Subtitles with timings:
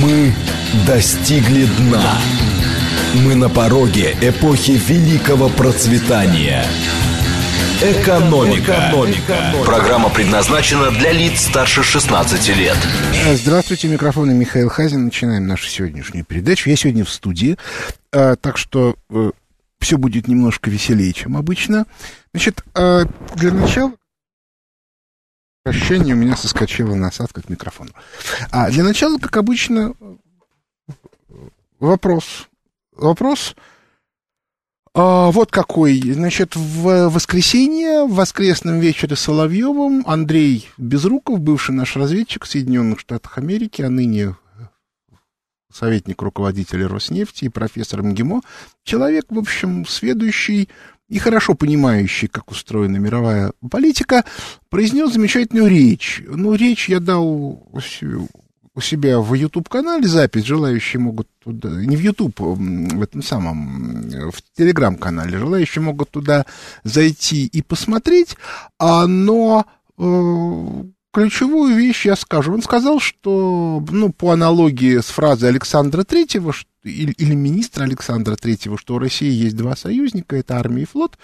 [0.00, 0.32] Мы
[0.86, 2.18] достигли дна.
[3.24, 6.64] Мы на пороге эпохи великого процветания.
[7.82, 8.90] Экономика.
[8.90, 9.36] Экономика.
[9.64, 12.76] Программа предназначена для лиц старше 16 лет.
[13.34, 15.06] Здравствуйте, микрофон Михаил Хазин.
[15.06, 16.70] Начинаем нашу сегодняшнюю передачу.
[16.70, 17.56] Я сегодня в студии,
[18.12, 19.32] а, так что э,
[19.80, 21.86] все будет немножко веселее, чем обычно.
[22.32, 23.92] Значит, для начала
[25.64, 27.90] Ощущение у меня соскочила насадка к микрофону.
[28.50, 29.94] А для начала, как обычно,
[31.78, 32.48] вопрос.
[32.92, 33.54] Вопрос
[34.94, 36.00] а, вот какой.
[36.00, 42.98] Значит, в воскресенье, в воскресном вечере с Соловьевым Андрей Безруков, бывший наш разведчик в Соединенных
[42.98, 44.34] Штатах Америки, а ныне
[45.72, 48.40] советник руководителя Роснефти и профессор МГИМО,
[48.82, 50.68] человек, в общем, следующий
[51.08, 54.24] и хорошо понимающий, как устроена мировая политика,
[54.68, 56.22] произнес замечательную речь.
[56.26, 57.26] Ну, речь я дал
[58.78, 64.36] у себя в YouTube-канале запись, желающие могут туда, не в YouTube, в этом самом, в
[64.56, 66.46] Telegram-канале, желающие могут туда
[66.84, 68.36] зайти и посмотреть,
[68.78, 69.66] а, но
[69.98, 72.52] э, ключевую вещь я скажу.
[72.52, 78.78] Он сказал, что, ну, по аналогии с фразой Александра Третьего, или, или министра Александра Третьего,
[78.78, 81.18] что у России есть два союзника, это армия и флот,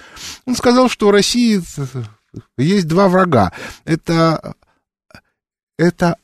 [0.46, 1.62] он сказал, что у России
[2.56, 3.52] есть два врага.
[3.84, 4.54] Это,
[5.78, 6.16] это,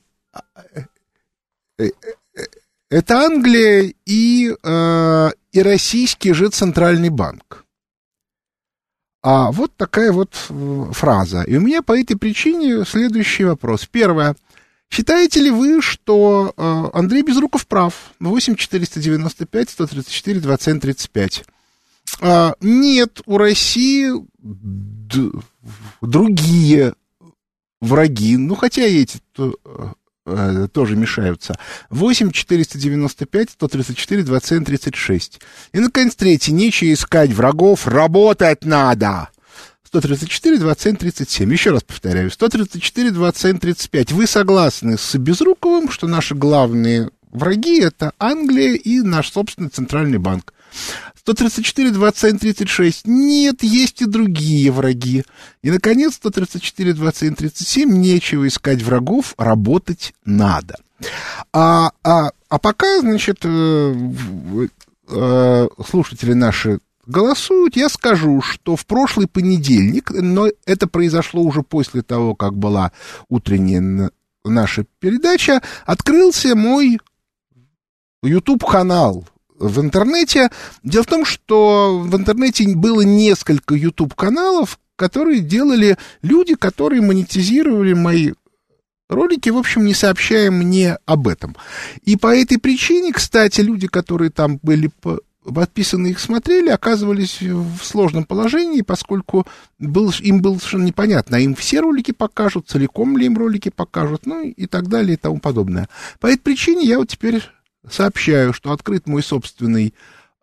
[2.91, 7.65] это Англия и, э, и российский же центральный банк.
[9.23, 11.43] А вот такая вот э, фраза.
[11.43, 13.87] И у меня по этой причине следующий вопрос.
[13.91, 14.35] Первое.
[14.91, 18.13] Считаете ли вы, что э, Андрей Безруков прав?
[18.19, 21.45] 8 495 134 27 35.
[22.21, 24.11] А, нет, у России
[26.01, 26.95] другие
[27.81, 29.55] враги, ну хотя эти то,
[30.31, 31.57] э, тоже мешаются.
[31.91, 35.41] 8 495 134 27 36.
[35.73, 36.53] И, наконец, третий.
[36.53, 39.29] Нечего искать врагов, работать надо.
[39.91, 41.53] 134, 27, 37.
[41.53, 42.31] Еще раз повторяю.
[42.31, 44.13] 134, 27, 35.
[44.13, 50.53] Вы согласны с Безруковым, что наши главные враги это Англия и наш собственный центральный банк?
[51.21, 53.07] 134, 27, 36.
[53.07, 55.25] Нет, есть и другие враги.
[55.63, 57.91] И, наконец, 134, 27, 37.
[57.91, 60.77] Нечего искать врагов, работать надо.
[61.53, 63.95] А, а, а пока, значит, э,
[65.09, 72.01] э, слушатели наши голосуют, я скажу, что в прошлый понедельник, но это произошло уже после
[72.01, 72.93] того, как была
[73.29, 74.11] утренняя
[74.43, 76.99] наша передача, открылся мой
[78.23, 79.27] YouTube-канал
[79.61, 80.51] в интернете.
[80.83, 88.33] Дело в том, что в интернете было несколько YouTube-каналов, которые делали люди, которые монетизировали мои
[89.09, 91.57] ролики, в общем, не сообщая мне об этом.
[92.05, 94.91] И по этой причине, кстати, люди, которые там были
[95.43, 99.47] подписанные их смотрели, оказывались в сложном положении, поскольку
[99.79, 104.27] был, им было совершенно непонятно, а им все ролики покажут, целиком ли им ролики покажут,
[104.27, 105.89] ну и так далее и тому подобное.
[106.21, 107.43] По этой причине я вот теперь
[107.89, 109.95] сообщаю, что открыт мой собственный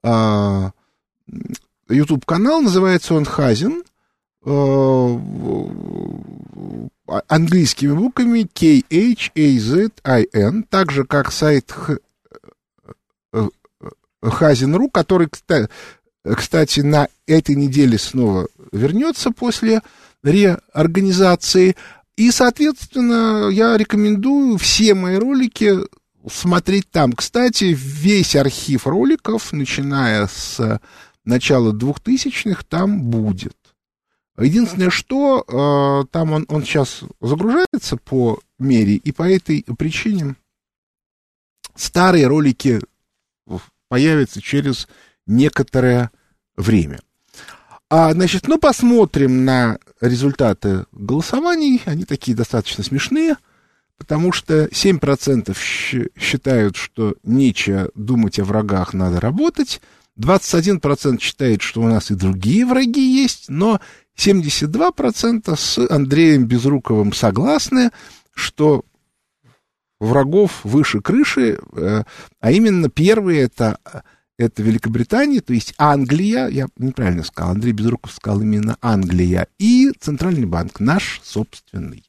[0.03, 0.71] а,
[1.89, 3.83] YouTube-канал, называется он Хазин,
[4.45, 5.19] а,
[7.27, 8.93] английскими буквами K-H-A-Z-I-N,
[10.63, 11.73] так же, как сайт
[14.21, 19.81] Хазин.ру, который, кстати, на этой неделе снова вернется после
[20.23, 21.75] реорганизации.
[22.15, 25.75] И, соответственно, я рекомендую все мои ролики
[26.29, 27.13] смотреть там.
[27.13, 30.79] Кстати, весь архив роликов, начиная с
[31.25, 33.55] начала 2000-х, там будет.
[34.37, 40.35] Единственное, что э, там он, он сейчас загружается по мере, и по этой причине
[41.75, 42.79] старые ролики
[43.87, 44.87] появится через
[45.25, 46.11] некоторое
[46.55, 46.99] время.
[47.89, 51.81] А, значит, ну, посмотрим на результаты голосований.
[51.85, 53.37] Они такие достаточно смешные,
[53.97, 55.55] потому что 7%
[56.17, 59.81] считают, что нечего думать о врагах, надо работать.
[60.19, 63.79] 21% считает, что у нас и другие враги есть, но
[64.17, 67.91] 72% с Андреем Безруковым согласны,
[68.33, 68.83] что
[69.99, 72.03] врагов выше крыши, э,
[72.39, 73.79] а именно первые это,
[74.37, 80.45] это Великобритания, то есть Англия, я неправильно сказал, Андрей Безруков сказал именно Англия, и Центральный
[80.45, 82.06] банк, наш собственный.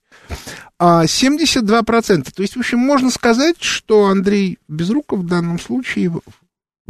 [0.79, 6.12] А 72%, то есть, в общем, можно сказать, что Андрей Безруков в данном случае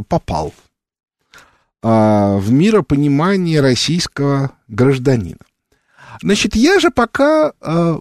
[0.08, 0.52] попал
[1.82, 5.38] а, в миропонимание российского гражданина.
[6.20, 8.00] Значит, я же пока а,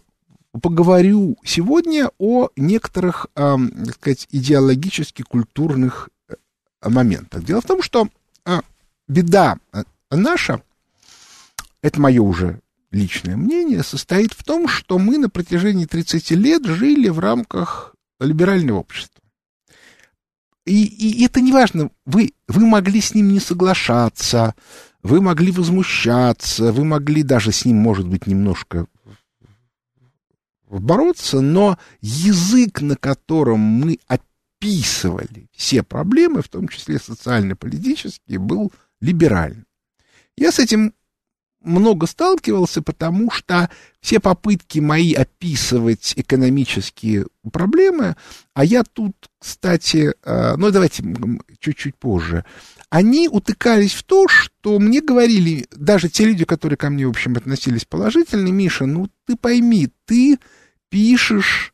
[0.62, 6.36] поговорю сегодня о некоторых, так сказать, идеологически-культурных э,
[6.90, 7.44] моментах.
[7.44, 8.08] Дело в том, что
[9.08, 9.60] беда
[10.10, 10.64] наша,
[11.84, 12.60] это мое уже
[12.98, 18.80] личное мнение, состоит в том, что мы на протяжении 30 лет жили в рамках либерального
[18.80, 19.22] общества.
[20.66, 24.54] И, и это не важно, вы, вы могли с ним не соглашаться,
[25.02, 28.88] вы могли возмущаться, вы могли даже с ним, может быть, немножко
[30.70, 39.66] бороться, но язык, на котором мы описывали все проблемы, в том числе социально-политические, был либеральным.
[40.36, 40.94] Я с этим
[41.68, 43.70] много сталкивался, потому что
[44.02, 48.16] все попытки мои описывать экономические проблемы,
[48.54, 51.04] а я тут, кстати, э, ну давайте
[51.60, 52.46] чуть-чуть позже,
[52.90, 57.36] они утыкались в то, что мне говорили, даже те люди, которые ко мне, в общем,
[57.36, 60.40] относились положительно, Миша, ну ты пойми, ты
[60.90, 61.74] пишешь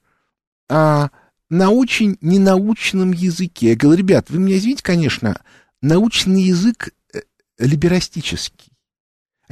[0.70, 1.12] а,
[1.50, 3.70] на очень ненаучном языке.
[3.70, 5.40] Я говорю, ребят, вы меня извините, конечно,
[5.82, 7.22] научный язык э,
[7.60, 8.73] либерастический.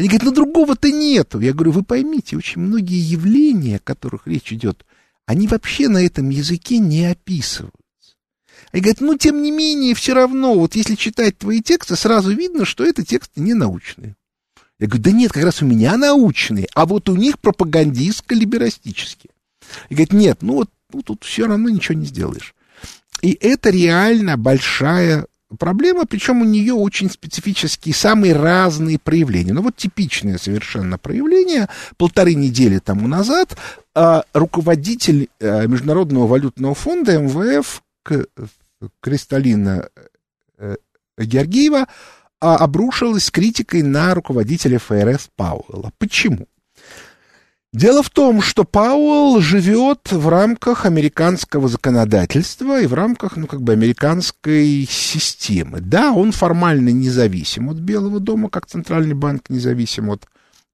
[0.01, 1.39] Они говорят, ну другого-то нету.
[1.39, 4.83] Я говорю, вы поймите, очень многие явления, о которых речь идет,
[5.27, 8.15] они вообще на этом языке не описываются.
[8.71, 12.65] Они говорят, ну тем не менее, все равно, вот если читать твои тексты, сразу видно,
[12.65, 14.15] что это тексты не научные.
[14.79, 19.29] Я говорю, да нет, как раз у меня научные, а вот у них пропагандистско-либерастические.
[19.89, 22.55] И говорит, нет, ну вот ну, тут все равно ничего не сделаешь.
[23.21, 25.27] И это реально большая
[25.57, 29.53] проблема, причем у нее очень специфические, самые разные проявления.
[29.53, 31.67] Ну вот типичное совершенно проявление.
[31.97, 33.57] Полторы недели тому назад
[33.93, 38.25] а, руководитель а, Международного валютного фонда МВФ К,
[39.01, 39.89] Кристалина
[40.57, 40.75] а,
[41.17, 41.87] Георгиева
[42.39, 45.91] а, обрушилась критикой на руководителя ФРС Пауэлла.
[45.97, 46.47] Почему?
[47.73, 53.61] Дело в том, что Пауэлл живет в рамках американского законодательства и в рамках, ну, как
[53.61, 55.79] бы, американской системы.
[55.79, 60.25] Да, он формально независим от Белого дома, как Центральный банк независим от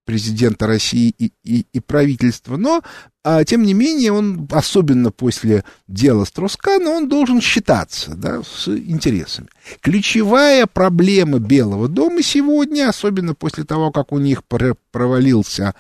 [0.06, 2.82] президента России и, и, и правительства, но,
[3.24, 9.50] а, тем не менее, он, особенно после дела Строскана, он должен считаться да, с интересами.
[9.82, 15.76] Ключевая проблема Белого дома сегодня, особенно после того, как у них провалился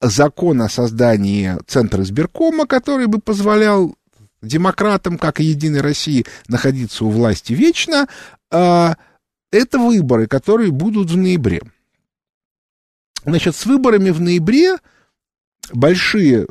[0.00, 3.96] закон о создании Центра избиркома, который бы позволял
[4.42, 8.06] демократам, как и Единой России, находиться у власти вечно,
[8.50, 8.96] а,
[9.50, 11.62] это выборы, которые будут в ноябре.
[13.24, 14.76] Значит, с выборами в ноябре
[15.72, 16.46] большие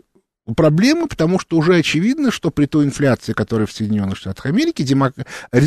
[0.55, 5.13] проблемы, потому что уже очевидно, что при той инфляции, которая в Соединенных Штатах Америки, демок...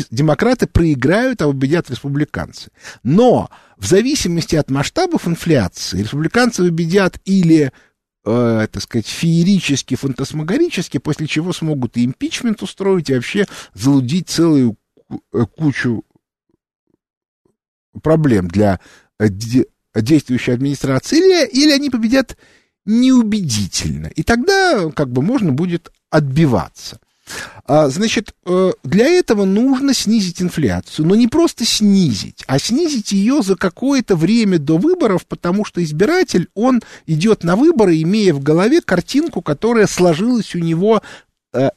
[0.09, 2.71] демократы проиграют, а победят республиканцы.
[3.03, 7.71] Но в зависимости от масштабов инфляции республиканцы победят или
[8.25, 14.77] э, так сказать, феерически, фантасмагорически, после чего смогут и импичмент устроить, и вообще залудить целую
[15.09, 16.03] э, кучу
[18.01, 18.79] проблем для
[19.19, 19.27] э,
[19.95, 22.37] действующей администрации, или, или они победят
[22.85, 24.07] неубедительно.
[24.07, 26.99] И тогда как бы можно будет отбиваться.
[27.65, 33.41] А, значит, э, для этого нужно снизить инфляцию, но не просто снизить, а снизить ее
[33.41, 38.81] за какое-то время до выборов, потому что избиратель, он идет на выборы, имея в голове
[38.81, 41.01] картинку, которая сложилась у него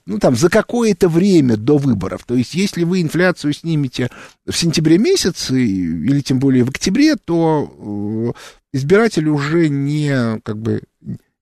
[0.06, 2.24] ну, там, за какое-то время до выборов.
[2.24, 4.08] То есть, если вы инфляцию снимете
[4.46, 10.82] в сентябре месяце, или тем более в октябре, то э, избиратель уже не, как бы,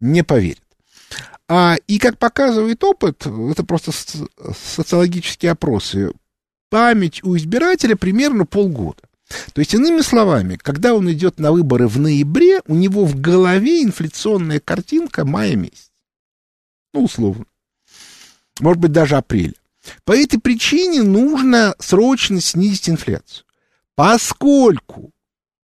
[0.00, 0.62] не поверит.
[1.48, 3.92] А, и как показывает опыт, это просто
[4.54, 6.12] социологические опросы,
[6.70, 9.02] память у избирателя примерно полгода.
[9.52, 13.82] То есть, иными словами, когда он идет на выборы в ноябре, у него в голове
[13.82, 15.90] инфляционная картинка мая месяц.
[16.94, 17.44] Ну, условно.
[18.60, 19.54] Может быть, даже апреля.
[20.04, 23.44] По этой причине нужно срочно снизить инфляцию.
[23.94, 25.10] Поскольку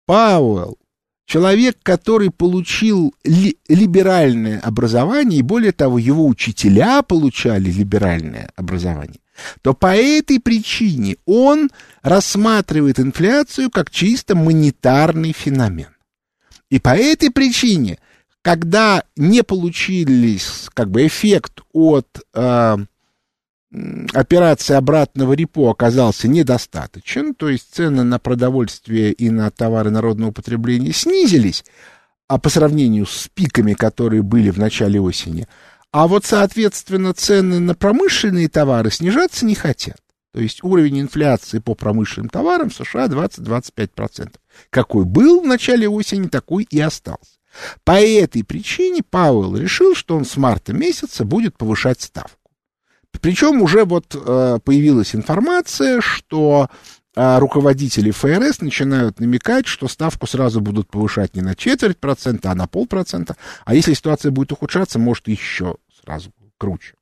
[0.06, 0.78] Пауэлл
[1.26, 9.20] человек, который получил ли, либеральное образование, и более того, его учителя получали либеральное образование,
[9.62, 11.70] то по этой причине он
[12.02, 15.90] рассматривает инфляцию как чисто монетарный феномен.
[16.70, 18.00] И по этой причине,
[18.46, 22.78] когда не получились как бы эффект от э,
[24.14, 30.94] операции обратного репо оказался недостаточен, то есть цены на продовольствие и на товары народного потребления
[30.94, 31.66] снизились,
[32.28, 35.48] а по сравнению с пиками, которые были в начале осени,
[35.92, 39.98] а вот, соответственно, цены на промышленные товары снижаться не хотят.
[40.34, 44.36] То есть уровень инфляции по промышленным товарам в США 20-25%.
[44.70, 47.40] Какой был в начале осени, такой и остался.
[47.84, 52.52] По этой причине Пауэлл решил, что он с марта месяца будет повышать ставку.
[53.22, 56.70] Причем уже вот э, появилась информация, что
[57.16, 62.56] э, руководители ФРС начинают намекать, что ставку сразу будут повышать не на четверть процента, а
[62.56, 63.36] на полпроцента.
[63.64, 66.94] А если ситуация будет ухудшаться, может еще сразу круче.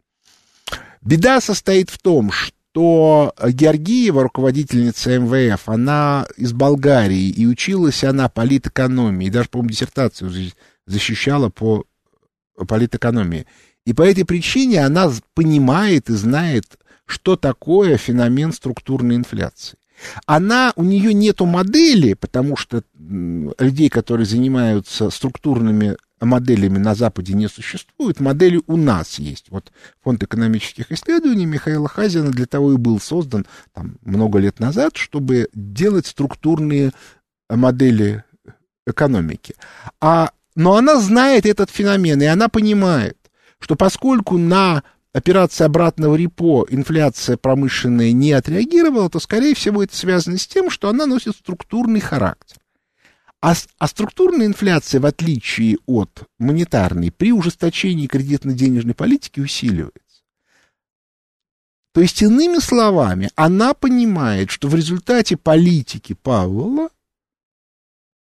[1.01, 8.29] Беда состоит в том, что что Георгиева, руководительница МВФ, она из Болгарии, и училась она
[8.29, 10.31] политэкономии, даже, по-моему, диссертацию
[10.87, 11.85] защищала по
[12.67, 13.45] политэкономии.
[13.85, 19.77] И по этой причине она понимает и знает, что такое феномен структурной инфляции.
[20.25, 27.47] Она, у нее нету модели, потому что людей, которые занимаются структурными моделями на Западе не
[27.47, 29.49] существует, модели у нас есть.
[29.49, 29.71] Вот
[30.03, 35.49] Фонд экономических исследований Михаила Хазина для того и был создан там, много лет назад, чтобы
[35.53, 36.91] делать структурные
[37.49, 38.23] модели
[38.85, 39.55] экономики.
[40.01, 43.17] А, но она знает этот феномен, и она понимает,
[43.59, 50.37] что поскольку на операции обратного репо инфляция промышленная не отреагировала, то, скорее всего, это связано
[50.37, 52.57] с тем, что она носит структурный характер.
[53.43, 60.23] А, а структурная инфляция, в отличие от монетарной, при ужесточении кредитно-денежной политики усиливается.
[61.93, 66.87] То есть, иными словами, она понимает, что в результате политики Павла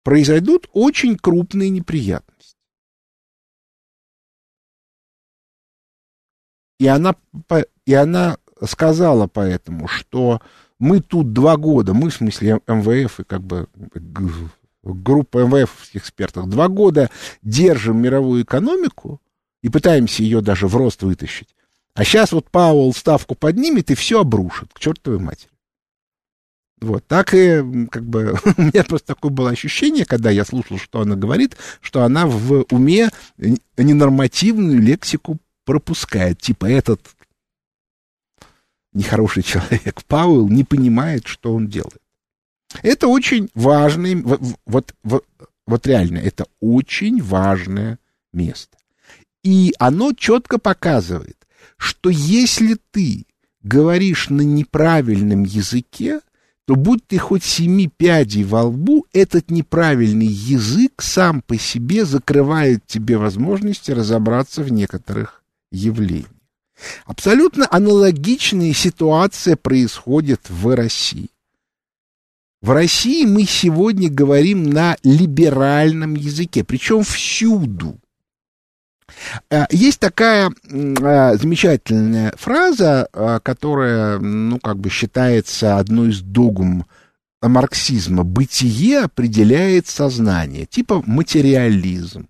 [0.05, 2.57] произойдут очень крупные неприятности.
[6.79, 7.15] И она,
[7.85, 10.41] и она сказала поэтому, что
[10.79, 13.69] мы тут два года, мы в смысле МВФ и как бы
[14.83, 17.11] группа МВФ экспертов, два года
[17.43, 19.21] держим мировую экономику
[19.63, 21.49] и пытаемся ее даже в рост вытащить.
[21.95, 25.51] А сейчас вот Пауэлл ставку поднимет и все обрушит к чертовой матери.
[26.81, 31.01] Вот, так и, как бы, у меня просто такое было ощущение, когда я слушал, что
[31.01, 33.11] она говорит, что она в уме
[33.77, 36.41] ненормативную лексику пропускает.
[36.41, 37.01] Типа этот
[38.93, 42.01] нехороший человек Пауэлл не понимает, что он делает.
[42.83, 45.25] Это очень важный, вот, вот,
[45.67, 47.99] вот реально, это очень важное
[48.33, 48.77] место.
[49.43, 51.37] И оно четко показывает,
[51.77, 53.27] что если ты
[53.63, 56.21] говоришь на неправильном языке,
[56.67, 62.87] то будь ты хоть семи пядей во лбу, этот неправильный язык сам по себе закрывает
[62.87, 66.31] тебе возможности разобраться в некоторых явлениях.
[67.05, 71.31] Абсолютно аналогичная ситуация происходит в России.
[72.63, 77.99] В России мы сегодня говорим на либеральном языке, причем всюду.
[79.51, 86.85] Э, есть такая э, замечательная фраза, э, которая, ну, как бы считается одной из догм
[87.41, 88.25] марксизма.
[88.25, 92.29] Бытие определяет сознание, типа материализм.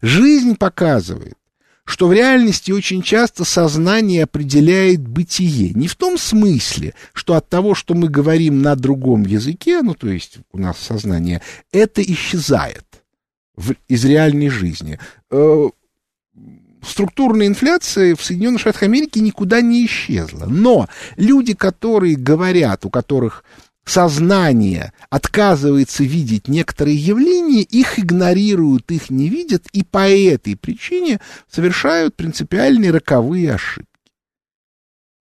[0.00, 1.36] Жизнь показывает,
[1.84, 5.70] что в реальности очень часто сознание определяет бытие.
[5.74, 10.08] Не в том смысле, что от того, что мы говорим на другом языке, ну, то
[10.08, 12.84] есть у нас сознание, это исчезает
[13.54, 14.98] в, из реальной жизни.
[15.30, 15.68] Э,
[16.82, 20.46] структурная инфляция в Соединенных Штатах Америки никуда не исчезла.
[20.46, 23.44] Но люди, которые говорят, у которых
[23.84, 32.16] сознание отказывается видеть некоторые явления, их игнорируют, их не видят, и по этой причине совершают
[32.16, 33.88] принципиальные роковые ошибки.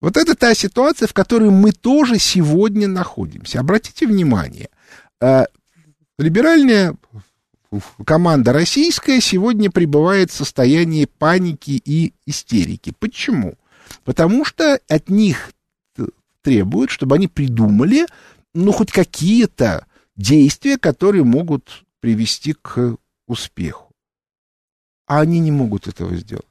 [0.01, 3.59] Вот это та ситуация, в которой мы тоже сегодня находимся.
[3.59, 4.69] Обратите внимание,
[5.21, 5.45] э,
[6.17, 6.95] либеральная
[8.05, 12.93] команда российская сегодня пребывает в состоянии паники и истерики.
[12.99, 13.55] Почему?
[14.03, 15.51] Потому что от них
[16.41, 18.05] требуют, чтобы они придумали
[18.53, 23.91] ну, хоть какие-то действия, которые могут привести к успеху.
[25.07, 26.45] А они не могут этого сделать.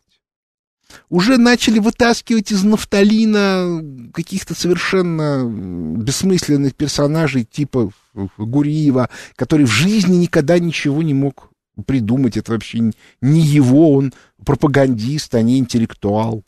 [1.09, 7.93] Уже начали вытаскивать из нафталина каких-то совершенно бессмысленных персонажей типа
[8.37, 11.51] Гуриева, который в жизни никогда ничего не мог
[11.87, 12.37] придумать.
[12.37, 12.91] Это вообще
[13.23, 14.13] не его, он
[14.45, 16.45] пропагандист, а не интеллектуал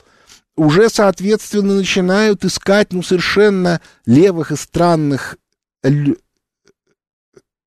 [0.56, 5.36] уже, соответственно, начинают искать, ну, совершенно левых и странных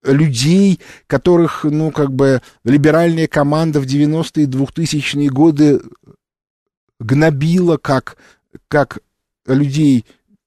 [0.03, 5.81] людей, которых, ну, как бы, либеральная команда в 90-е и 2000-е годы
[6.99, 8.17] гнобила как,
[8.67, 8.99] как
[9.45, 10.05] людей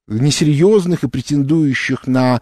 [0.09, 2.41] несерьезных и претендующих на,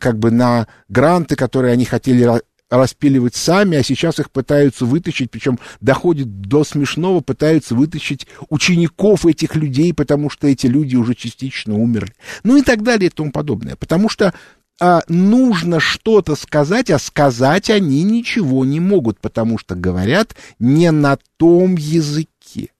[0.00, 5.58] как бы, на гранты, которые они хотели распиливать сами, а сейчас их пытаются вытащить, причем
[5.80, 12.14] доходит до смешного, пытаются вытащить учеников этих людей, потому что эти люди уже частично умерли.
[12.44, 13.74] Ну и так далее и тому подобное.
[13.74, 14.32] Потому что
[14.80, 21.18] а, нужно что-то сказать, а сказать они ничего не могут, потому что говорят не на
[21.36, 22.70] том языке.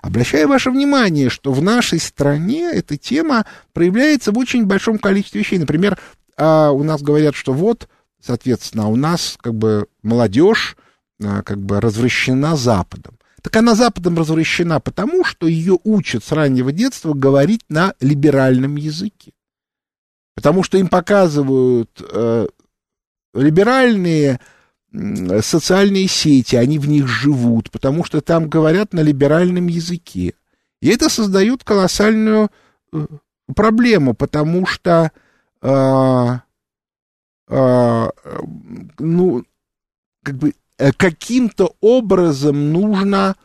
[0.00, 5.58] Обращаю ваше внимание, что в нашей стране эта тема проявляется в очень большом количестве вещей.
[5.58, 5.98] Например,
[6.36, 7.88] а, у нас говорят, что вот,
[8.24, 10.76] соответственно, у нас как бы молодежь
[11.22, 13.18] а, как бы развращена Западом.
[13.42, 19.32] Так она Западом развращена потому, что ее учат с раннего детства говорить на либеральном языке.
[20.34, 22.46] Потому что им показывают э,
[23.34, 24.40] либеральные
[24.92, 30.34] э, социальные сети, они в них живут, потому что там говорят на либеральном языке.
[30.80, 32.50] И это создает колоссальную
[32.92, 33.06] э,
[33.54, 35.12] проблему, потому что
[35.60, 36.38] э,
[37.48, 38.10] э,
[38.98, 39.44] ну,
[40.24, 43.36] как бы Э, каким-то образом нужно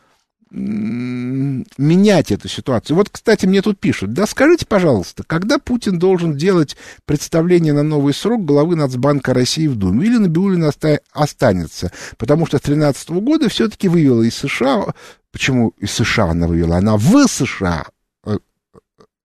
[0.50, 2.96] менять эту ситуацию.
[2.96, 8.14] Вот, кстати, мне тут пишут, да скажите, пожалуйста, когда Путин должен делать представление на новый
[8.14, 10.08] срок главы Нацбанка России в Думе?
[10.08, 10.72] Или Набиулина
[11.12, 11.92] останется?
[12.18, 14.94] Потому что с 2013 года все-таки вывела из США...
[15.32, 16.78] Почему из США она вывела?
[16.78, 17.86] Она в США
[18.26, 18.38] э,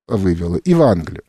[0.08, 1.22] вывела и в Англию.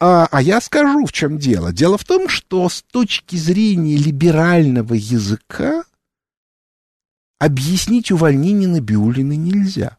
[0.00, 1.72] А, а я скажу, в чем дело.
[1.72, 5.84] Дело в том, что с точки зрения либерального языка
[7.38, 9.98] объяснить увольнение Набиулины нельзя.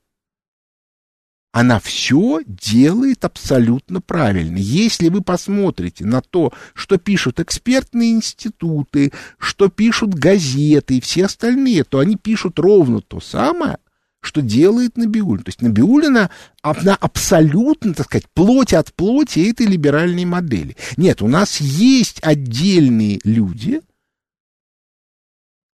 [1.51, 4.57] Она все делает абсолютно правильно.
[4.57, 11.83] Если вы посмотрите на то, что пишут экспертные институты, что пишут газеты и все остальные,
[11.83, 13.79] то они пишут ровно то самое,
[14.21, 15.45] что делает Набиулина.
[15.45, 16.29] То есть Набиулина,
[16.61, 20.75] она абсолютно, так сказать, плоть от плоти этой либеральной модели.
[20.95, 23.81] Нет, у нас есть отдельные люди,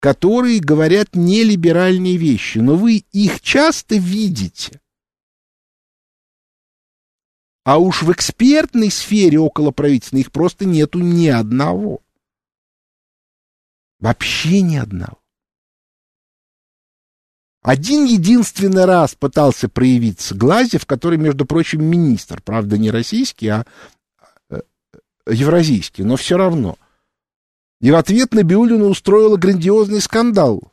[0.01, 4.81] которые говорят нелиберальные вещи, но вы их часто видите.
[7.65, 12.01] А уж в экспертной сфере около правительственной их просто нету ни одного.
[14.01, 15.21] Вообще ни одного.
[17.63, 23.67] Один единственный раз пытался проявиться Глазев, который, между прочим, министр, правда, не российский, а
[24.49, 24.63] э,
[25.27, 26.79] евразийский, но все равно.
[27.81, 30.73] И в ответ на Биулину устроила грандиозный скандал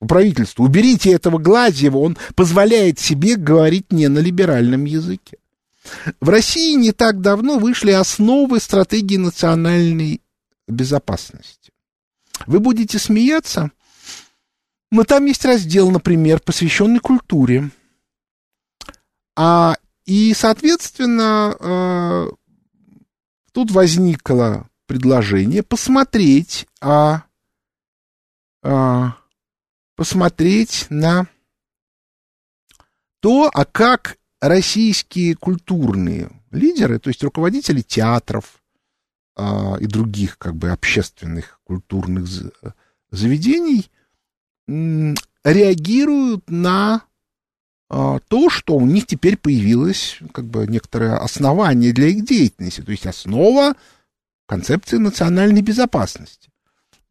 [0.00, 0.62] у правительства.
[0.62, 5.36] Уберите этого Глазьева, он позволяет себе говорить не на либеральном языке.
[6.20, 10.22] В России не так давно вышли основы стратегии национальной
[10.66, 11.72] безопасности.
[12.46, 13.70] Вы будете смеяться,
[14.90, 17.70] но там есть раздел, например, посвященный культуре.
[19.36, 19.76] А,
[20.06, 22.30] и, соответственно, э,
[23.52, 27.22] тут возникло предложение посмотреть, а,
[28.64, 29.16] а,
[29.94, 31.28] посмотреть на
[33.20, 38.60] то, а как российские культурные лидеры, то есть руководители театров
[39.36, 42.26] а, и других как бы общественных культурных
[43.12, 43.92] заведений,
[44.66, 47.04] реагируют на
[47.88, 52.90] а, то, что у них теперь появилось как бы некоторое основание для их деятельности, то
[52.90, 53.74] есть основа
[54.50, 56.50] концепции национальной безопасности.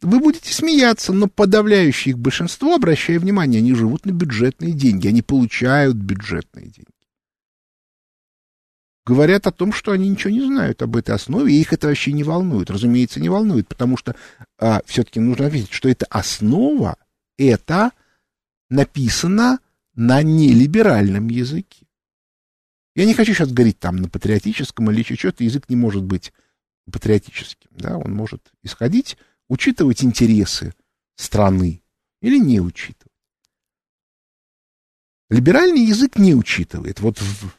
[0.01, 5.21] Вы будете смеяться, но подавляющее их большинство, обращая внимание, они живут на бюджетные деньги, они
[5.21, 6.91] получают бюджетные деньги.
[9.05, 12.11] Говорят о том, что они ничего не знают об этой основе, и их это вообще
[12.11, 12.69] не волнует.
[12.69, 14.17] Разумеется, не волнует, потому что
[14.57, 16.97] а, все-таки нужно видеть, что это основа
[17.37, 17.91] это
[18.69, 19.59] написано
[19.95, 21.85] на нелиберальном языке.
[22.95, 26.33] Я не хочу сейчас говорить там на патриотическом или еще что-то, язык не может быть
[26.89, 30.73] патриотическим, да, он может исходить, учитывать интересы
[31.15, 31.81] страны
[32.21, 33.13] или не учитывать.
[35.29, 36.99] Либеральный язык не учитывает.
[36.99, 37.51] Вот в,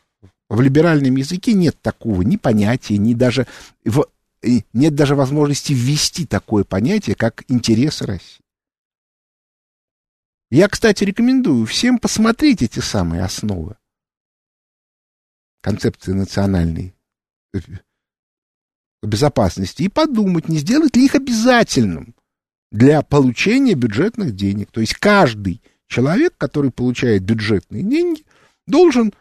[0.49, 3.47] в либеральном языке нет такого ни понятия, ни даже
[3.85, 4.07] в,
[4.73, 8.45] нет даже возможности ввести такое понятие, как интересы России.
[10.51, 13.77] Я, кстати, рекомендую всем посмотреть эти самые основы
[15.61, 16.95] концепции национальной
[17.55, 17.59] э,
[19.03, 22.15] безопасности и подумать, не сделать ли их обязательным
[22.71, 24.71] для получения бюджетных денег.
[24.71, 28.25] То есть каждый человек, который получает бюджетные деньги,
[28.67, 29.13] должен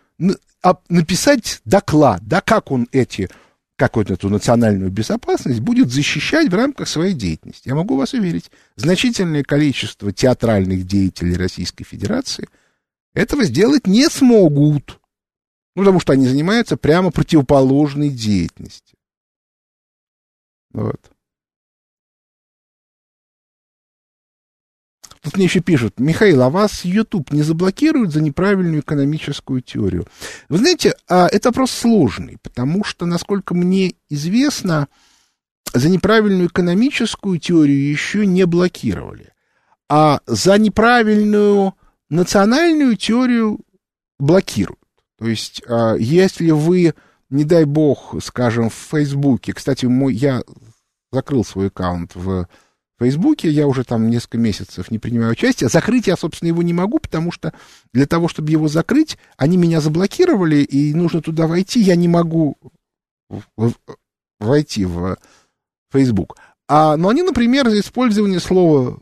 [0.89, 3.29] написать доклад, да, как он эти
[3.77, 7.69] как вот эту национальную безопасность будет защищать в рамках своей деятельности.
[7.69, 12.49] Я могу вас уверить, значительное количество театральных деятелей Российской Федерации
[13.13, 14.99] этого сделать не смогут,
[15.77, 18.97] ну, потому что они занимаются прямо противоположной деятельностью.
[20.71, 21.11] Вот.
[25.21, 30.05] Тут мне еще пишут, Михаил, а вас YouTube не заблокирует за неправильную экономическую теорию?
[30.47, 34.87] Вы знаете, а, это вопрос сложный, потому что, насколько мне известно,
[35.73, 39.33] за неправильную экономическую теорию еще не блокировали.
[39.89, 41.73] А за неправильную
[42.09, 43.59] национальную теорию
[44.19, 44.79] блокируют.
[45.17, 46.93] То есть, а, если вы,
[47.29, 50.43] не дай бог, скажем, в Фейсбуке, кстати, мой, я
[51.11, 52.47] закрыл свой аккаунт в
[52.99, 55.69] Фейсбуке, я уже там несколько месяцев не принимаю участие.
[55.69, 57.53] Закрыть я, собственно, его не могу, потому что
[57.93, 62.57] для того, чтобы его закрыть, они меня заблокировали, и нужно туда войти, я не могу
[64.39, 65.17] войти в
[65.93, 66.37] Facebook.
[66.67, 68.99] А, но они, например, за использование слова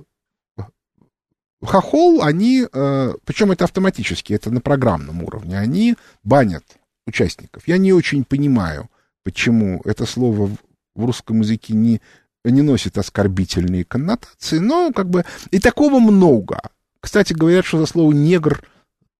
[1.61, 6.63] хохол, они, э, причем это автоматически, это на программном уровне, они банят
[7.07, 7.63] участников.
[7.67, 8.89] Я не очень понимаю,
[9.23, 10.51] почему это слово
[10.95, 12.01] в русском языке не
[12.43, 16.61] не носит оскорбительные коннотации, но как бы и такого много.
[17.01, 18.63] Кстати, говорят, что за слово «негр»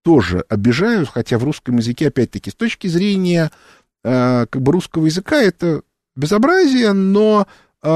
[0.03, 3.51] тоже обижают, хотя в русском языке, опять-таки, с точки зрения
[4.03, 5.81] э, как бы русского языка это
[6.15, 7.47] безобразие, но
[7.83, 7.87] э,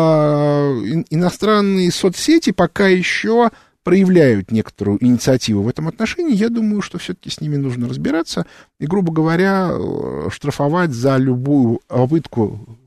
[1.09, 3.51] иностранные соцсети пока еще
[3.83, 8.45] проявляют некоторую инициативу в этом отношении, я думаю, что все-таки с ними нужно разбираться
[8.79, 12.77] и, грубо говоря, э, штрафовать за любую попытку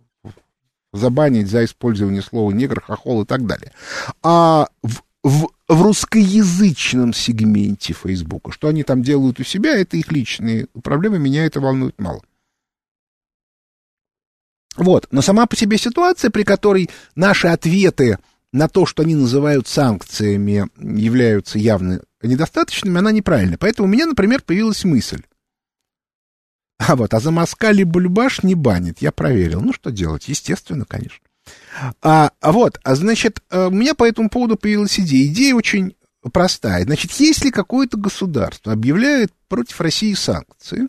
[0.93, 3.73] забанить за использование слова негр, хохол и так далее.
[4.23, 10.13] А в, в, в русскоязычном сегменте Фейсбука, что они там делают у себя, это их
[10.13, 12.23] личные проблемы, меня это волнует мало.
[14.77, 18.19] Вот, но сама по себе ситуация, при которой наши ответы
[18.55, 23.59] на то, что они называют санкциями, являются явно недостаточными, она неправильная.
[23.59, 25.23] Поэтому у меня, например, появилась мысль.
[26.79, 29.61] А вот, а за Москали Бульбаш не банит, я проверил.
[29.61, 30.29] Ну, что делать?
[30.29, 31.19] Естественно, конечно.
[32.01, 35.27] А, а вот, а значит, э, у меня по этому поводу появилась идея.
[35.27, 35.97] Идея очень
[36.33, 36.85] простая.
[36.85, 40.87] Значит, если какое-то государство объявляет против России санкции,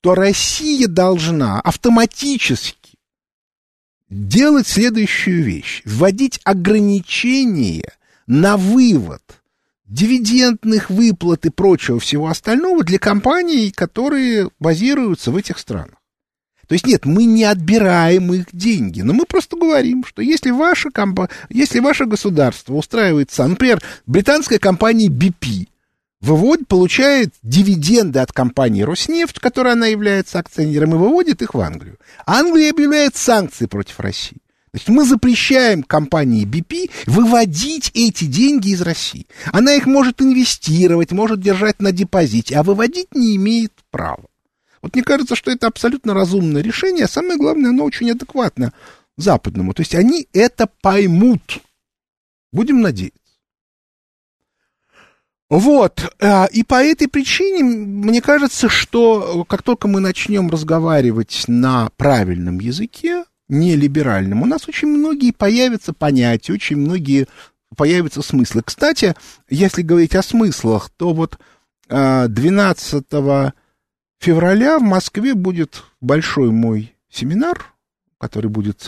[0.00, 2.81] то Россия должна автоматически
[4.12, 5.82] делать следующую вещь.
[5.84, 7.84] Вводить ограничения
[8.26, 9.22] на вывод–
[9.92, 15.96] дивидендных выплат и прочего всего остального для компаний, которые базируются в этих странах.
[16.66, 20.90] То есть нет, мы не отбираем их деньги, но мы просто говорим, что если ваше,
[20.90, 21.28] компа...
[21.50, 25.68] если ваше государство устраивается, например, британская компания BP
[26.22, 31.98] выводит, получает дивиденды от компании Роснефть, которой она является акционером, и выводит их в Англию.
[32.24, 34.38] Англия объявляет санкции против России.
[34.72, 39.26] Значит, мы запрещаем компании BP выводить эти деньги из России.
[39.52, 44.24] Она их может инвестировать, может держать на депозите, а выводить не имеет права.
[44.80, 48.72] Вот мне кажется, что это абсолютно разумное решение, а самое главное, оно очень адекватно
[49.18, 49.74] западному.
[49.74, 51.60] То есть они это поймут.
[52.50, 53.21] Будем надеяться.
[55.52, 61.90] Вот, э, и по этой причине мне кажется, что как только мы начнем разговаривать на
[61.98, 67.26] правильном языке, нелиберальным, у нас очень многие появятся понятия, очень многие
[67.76, 68.62] появятся смыслы.
[68.64, 69.14] Кстати,
[69.50, 71.38] если говорить о смыслах, то вот
[71.90, 73.52] 12 а,
[74.20, 77.74] февраля в Москве будет большой мой семинар,
[78.16, 78.80] который будет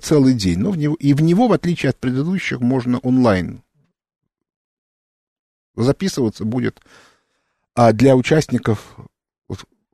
[0.00, 3.62] целый день, но в него, и в него, в отличие от предыдущих, можно онлайн
[5.82, 6.80] записываться будет
[7.78, 8.96] а для участников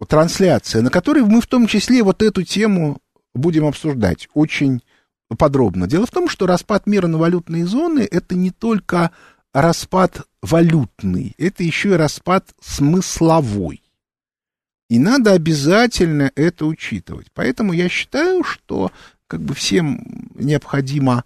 [0.08, 2.98] трансляция, на которой мы в том числе вот эту тему
[3.34, 4.82] будем обсуждать очень
[5.36, 5.86] подробно.
[5.86, 9.10] Дело в том, что распад мира на валютные зоны— это не только
[9.52, 13.82] распад валютный, это еще и распад смысловой.
[14.88, 17.26] И надо обязательно это учитывать.
[17.34, 18.92] Поэтому я считаю, что
[19.26, 21.24] как бы всем необходимо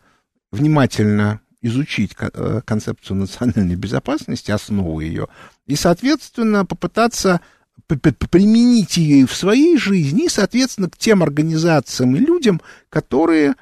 [0.50, 5.28] внимательно изучить э, концепцию национальной безопасности, основу ее,
[5.66, 7.40] и, соответственно, попытаться
[7.86, 13.54] применить ее и в своей жизни, и, соответственно, к тем организациям и людям, которые,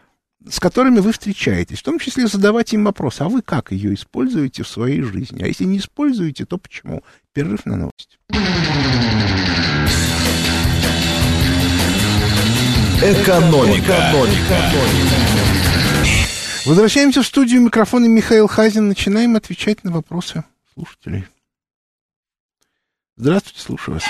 [0.49, 4.63] с которыми вы встречаетесь, в том числе задавать им вопрос, а вы как ее используете
[4.63, 5.43] в своей жизни?
[5.43, 7.03] А если не используете, то почему?
[7.33, 8.19] Перерыв на новости.
[13.03, 14.11] Экономика.
[14.11, 14.57] Экономика.
[16.67, 18.89] Возвращаемся в студию микрофона Михаил Хазин.
[18.89, 20.43] Начинаем отвечать на вопросы
[20.75, 21.23] слушателей.
[23.15, 24.05] Здравствуйте, слушаю вас.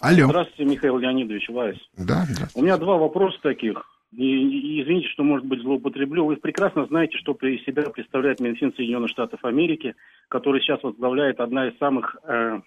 [0.00, 0.28] Алло.
[0.28, 1.76] Здравствуйте, Михаил Леонидович Вайс.
[1.98, 2.24] Да,
[2.54, 3.84] У меня два вопроса таких.
[4.12, 6.24] И, и, извините, что, может быть, злоупотреблю.
[6.24, 9.94] Вы прекрасно знаете, что при себя представляет Минфин Соединенных Штатов Америки,
[10.28, 12.60] который сейчас возглавляет одна из самых э,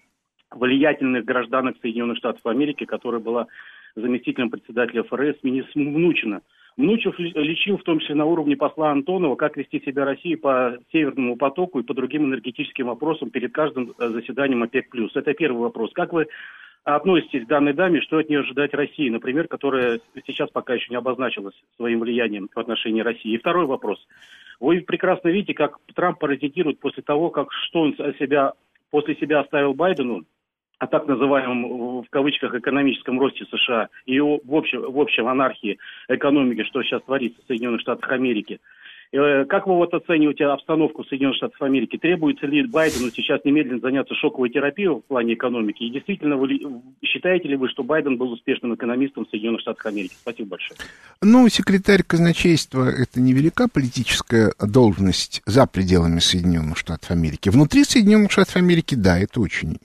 [0.51, 3.47] влиятельных гражданок Соединенных Штатов Америки, которая была
[3.95, 6.41] заместителем председателя ФРС, министр Мнучина.
[6.77, 11.35] Мнучев лечил, в том числе на уровне посла Антонова, как вести себя России по Северному
[11.35, 14.87] потоку и по другим энергетическим вопросам перед каждым э, заседанием ОПЕК+.
[15.13, 15.91] Это первый вопрос.
[15.93, 16.27] Как вы
[16.83, 20.95] относитесь к данной даме, что от нее ожидать России, например, которая сейчас пока еще не
[20.95, 23.33] обозначилась своим влиянием в отношении России?
[23.33, 23.99] И второй вопрос.
[24.59, 28.53] Вы прекрасно видите, как Трамп паразитирует после того, как что он себя,
[28.91, 30.23] после себя оставил Байдену,
[30.81, 35.77] о так называемом, в кавычках, экономическом росте США и в общем, в общем анархии
[36.09, 38.59] экономики, что сейчас творится в Соединенных Штатах Америки.
[39.11, 41.99] Э, как вы вот оцениваете обстановку в Соединенных Штатах Америки?
[41.99, 45.83] Требуется ли Байдену сейчас немедленно заняться шоковой терапией в плане экономики?
[45.83, 46.59] И действительно, вы
[47.03, 50.15] считаете ли вы, что Байден был успешным экономистом в Соединенных Штатах Америки?
[50.19, 50.79] Спасибо большое.
[51.21, 57.49] Ну, секретарь казначейства– это невелика политическая должность за пределами Соединенных Штатов Америки.
[57.49, 59.77] Внутри Соединенных Штатов Америки, да, это очень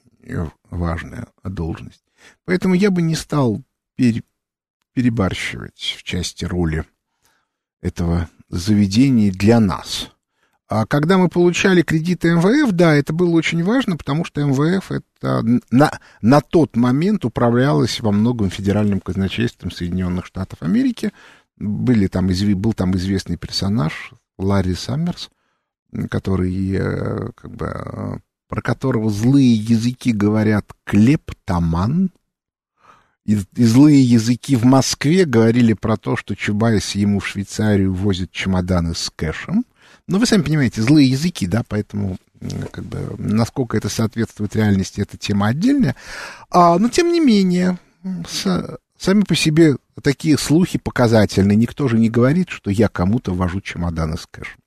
[0.71, 2.05] важная должность.
[2.45, 3.63] Поэтому я бы не стал
[3.97, 4.23] пере,
[4.93, 6.85] перебарщивать в части роли
[7.81, 10.11] этого заведения для нас.
[10.69, 15.43] А когда мы получали кредиты МВФ, да, это было очень важно, потому что МВФ это
[15.71, 21.13] на, на тот момент управлялось во многом федеральным казначейством Соединенных Штатов Америки.
[21.57, 25.31] Были там, был там известный персонаж Ларри Саммерс,
[26.11, 28.17] который э, как бы э,
[28.49, 32.11] про которого злые языки говорят клептоман,
[33.25, 38.31] и, и злые языки в Москве говорили про то, что Чубайс ему в Швейцарию возит
[38.31, 39.65] чемоданы с кэшем.
[40.07, 42.19] Но вы сами понимаете, злые языки, да, поэтому
[42.71, 45.97] как бы, насколько это соответствует реальности, это тема отдельная.
[46.51, 47.79] А, но, тем не менее,
[48.29, 51.57] с, сами по себе такие слухи показательны.
[51.57, 54.59] Никто же не говорит, что я кому-то вожу чемоданы с кэшем.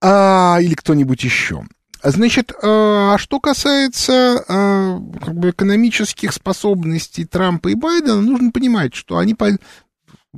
[0.00, 1.64] А, или кто-нибудь еще.
[2.02, 8.94] Значит, э, а что касается э, как бы экономических способностей Трампа и Байдена, нужно понимать,
[8.94, 9.34] что они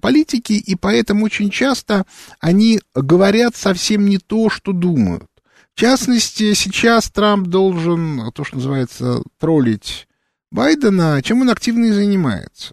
[0.01, 2.05] политики, и поэтому очень часто
[2.41, 5.27] они говорят совсем не то, что думают.
[5.75, 10.09] В частности, сейчас Трамп должен, то, что называется, троллить
[10.51, 12.73] Байдена, чем он активно и занимается.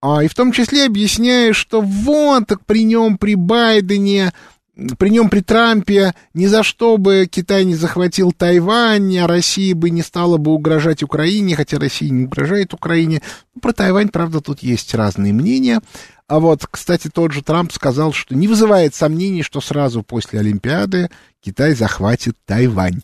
[0.00, 4.32] А, и в том числе объясняя, что вот, так при нем, при Байдене,
[4.98, 9.90] при нем, при Трампе, ни за что бы Китай не захватил Тайвань, а Россия бы
[9.90, 13.22] не стала бы угрожать Украине, хотя Россия не угрожает Украине.
[13.54, 15.80] Ну, про Тайвань, правда, тут есть разные мнения.
[16.26, 21.10] А вот, кстати, тот же Трамп сказал, что не вызывает сомнений, что сразу после Олимпиады
[21.40, 23.02] Китай захватит Тайвань.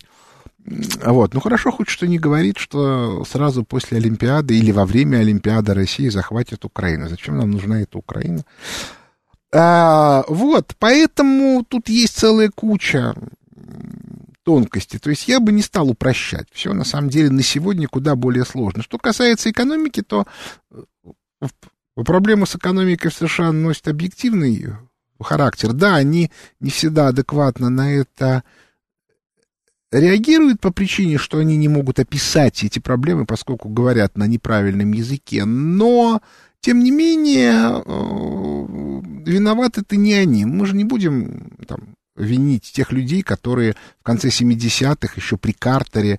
[0.66, 5.74] Вот, ну хорошо, хоть что не говорит, что сразу после Олимпиады или во время Олимпиады
[5.74, 7.08] Россия захватит Украину.
[7.08, 8.44] Зачем нам нужна эта Украина?
[9.52, 13.14] А, вот, поэтому тут есть целая куча
[14.44, 14.98] тонкостей.
[14.98, 16.46] То есть я бы не стал упрощать.
[16.52, 18.82] Все на самом деле на сегодня куда более сложно.
[18.82, 20.26] Что касается экономики, то
[20.70, 21.46] э,
[21.94, 24.74] проблемы с экономикой в США носят объективный
[25.20, 25.72] характер.
[25.72, 28.42] Да, они не всегда адекватно на это
[29.92, 35.44] реагируют по причине, что они не могут описать эти проблемы, поскольку говорят на неправильном языке.
[35.44, 36.22] Но
[36.60, 40.44] тем не менее, э, виноваты это не они.
[40.44, 46.18] Мы же не будем там, винить тех людей, которые в конце 70-х еще при Картере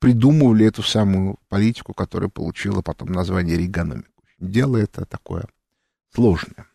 [0.00, 4.22] придумывали эту самую политику, которая получила потом название Рейгономику.
[4.38, 5.44] Дело это такое
[6.14, 6.66] сложное.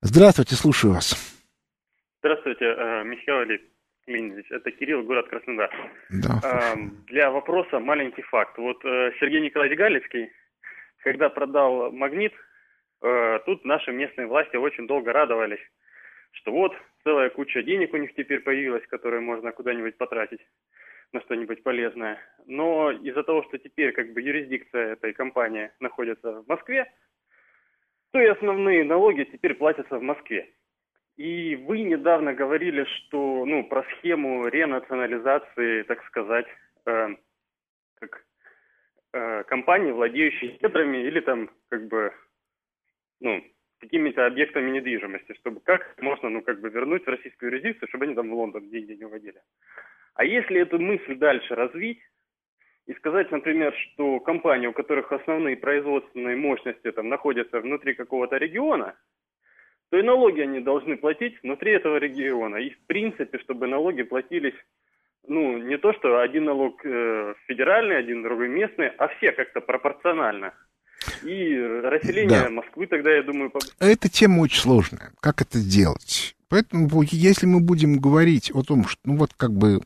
[0.00, 1.16] Здравствуйте, слушаю вас.
[2.20, 3.58] Здравствуйте, э, Михаил
[4.06, 4.46] Леонидович.
[4.50, 5.70] Это Кирилл, город Краснодар.
[6.10, 6.40] Да.
[6.42, 8.56] Эм, для вопроса маленький факт.
[8.58, 10.28] Вот э, Сергей Николаевич Галицкий
[11.02, 12.32] когда продал «Магнит»,
[13.02, 15.60] э, тут наши местные власти очень долго радовались,
[16.32, 16.72] что вот
[17.04, 20.40] целая куча денег у них теперь появилась, которые можно куда-нибудь потратить
[21.12, 22.18] на что-нибудь полезное.
[22.46, 26.90] Но из-за того, что теперь как бы юрисдикция этой компании находится в Москве,
[28.12, 30.50] то и основные налоги теперь платятся в Москве.
[31.16, 36.46] И вы недавно говорили, что, ну, про схему ренационализации, так сказать,
[36.86, 37.18] э, как
[39.12, 42.12] э, компании, владеющие недрами или там как бы,
[43.20, 43.42] ну,
[43.80, 48.14] какими-то объектами недвижимости, чтобы как можно, ну, как бы вернуть в российскую юрисдикцию, чтобы они
[48.14, 49.40] там в Лондон деньги не уводили.
[50.14, 52.00] А если эту мысль дальше развить
[52.86, 58.96] и сказать, например, что компании, у которых основные производственные мощности там находятся внутри какого-то региона,
[59.90, 62.56] то и налоги они должны платить внутри этого региона.
[62.56, 64.56] И в принципе, чтобы налоги платились
[65.28, 70.52] ну, не то, что один налог э, федеральный, один другой местный, а все как-то пропорционально.
[71.22, 72.50] И расселение да.
[72.50, 73.52] Москвы тогда, я думаю...
[73.78, 75.12] Эта тема очень сложная.
[75.20, 76.34] Как это делать?
[76.48, 79.80] Поэтому, если мы будем говорить о том, что, ну, вот как бы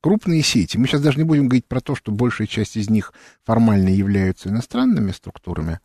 [0.00, 3.12] крупные сети, мы сейчас даже не будем говорить про то, что большая часть из них
[3.44, 5.80] формально являются иностранными структурами,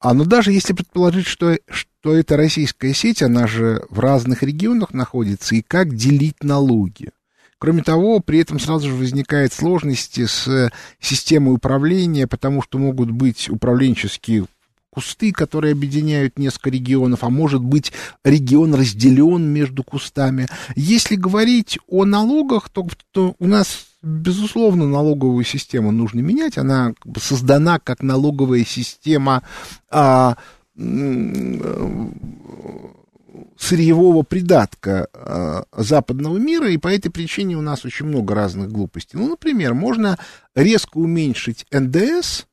[0.00, 4.92] А но даже если предположить, что, что это российская сеть, она же в разных регионах
[4.92, 7.10] находится, и как делить налоги?
[7.58, 13.48] Кроме того, при этом сразу же возникают сложности с системой управления, потому что могут быть
[13.48, 14.46] управленческие
[14.90, 17.92] кусты, которые объединяют несколько регионов, а может быть
[18.24, 20.48] регион разделен между кустами.
[20.74, 26.58] Если говорить о налогах, то, то у нас безусловно, налоговую систему нужно менять.
[26.58, 29.42] Она создана как налоговая система
[29.90, 30.36] а,
[33.58, 39.16] сырьевого придатка а, западного мира, и по этой причине у нас очень много разных глупостей.
[39.16, 40.18] Ну, например, можно
[40.54, 42.44] резко уменьшить НДС,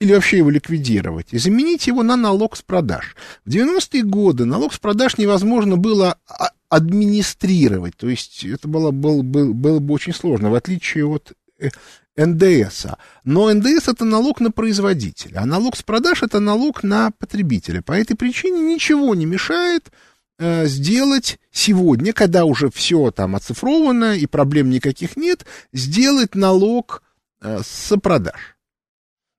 [0.00, 3.16] или вообще его ликвидировать, и заменить его на налог с продаж.
[3.44, 7.96] В 90-е годы налог с продаж невозможно было а, администрировать.
[7.96, 11.70] То есть это было, было, было, было бы очень сложно, в отличие от э,
[12.16, 12.86] НДС.
[13.24, 17.82] Но НДС это налог на производителя, а налог с продаж это налог на потребителя.
[17.82, 19.90] По этой причине ничего не мешает э,
[20.38, 27.02] сделать сегодня, когда уже все там оцифровано и проблем никаких нет, сделать налог
[27.40, 28.56] э, с продаж.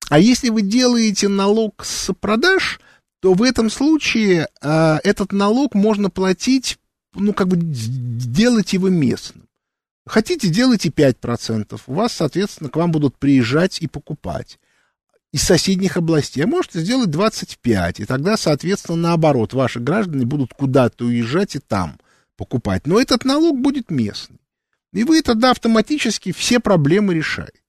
[0.10, 2.80] А если вы делаете налог с продаж,
[3.22, 6.78] то в этом случае э, этот налог можно платить
[7.14, 9.48] ну, как бы делать его местным.
[10.06, 11.80] Хотите, делайте 5%.
[11.86, 14.60] У вас, соответственно, к вам будут приезжать и покупать
[15.32, 16.44] из соседних областей.
[16.44, 22.00] А можете сделать 25, и тогда, соответственно, наоборот, ваши граждане будут куда-то уезжать и там
[22.36, 22.88] покупать.
[22.88, 24.40] Но этот налог будет местный.
[24.92, 27.60] И вы тогда автоматически все проблемы решаете.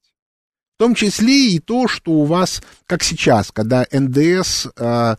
[0.76, 5.16] В том числе и то, что у вас, как сейчас, когда НДС э,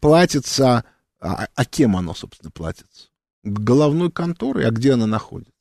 [0.00, 0.84] платится,
[1.18, 3.10] а, а кем оно, собственно, платится?
[3.42, 5.52] головной конторы, а где она находится.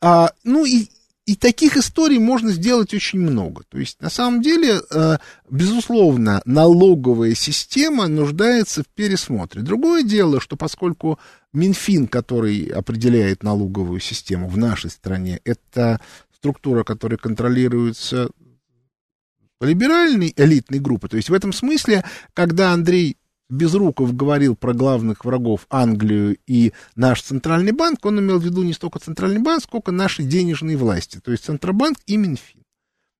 [0.00, 0.88] А, ну и,
[1.28, 3.62] и таких историй можно сделать очень много.
[3.68, 5.18] То есть, на самом деле, э,
[5.50, 9.60] безусловно, налоговая система нуждается в пересмотре.
[9.60, 11.18] Другое дело, что поскольку
[11.52, 16.00] Минфин, который определяет налоговую систему в нашей стране, это
[16.34, 18.30] структура, которая контролируется
[19.60, 21.10] либеральной элитной группой.
[21.10, 23.17] То есть в этом смысле, когда Андрей
[23.50, 28.74] Безруков говорил про главных врагов Англию и наш центральный банк, он имел в виду не
[28.74, 32.62] столько центральный банк, сколько наши денежные власти, то есть Центробанк и Минфин.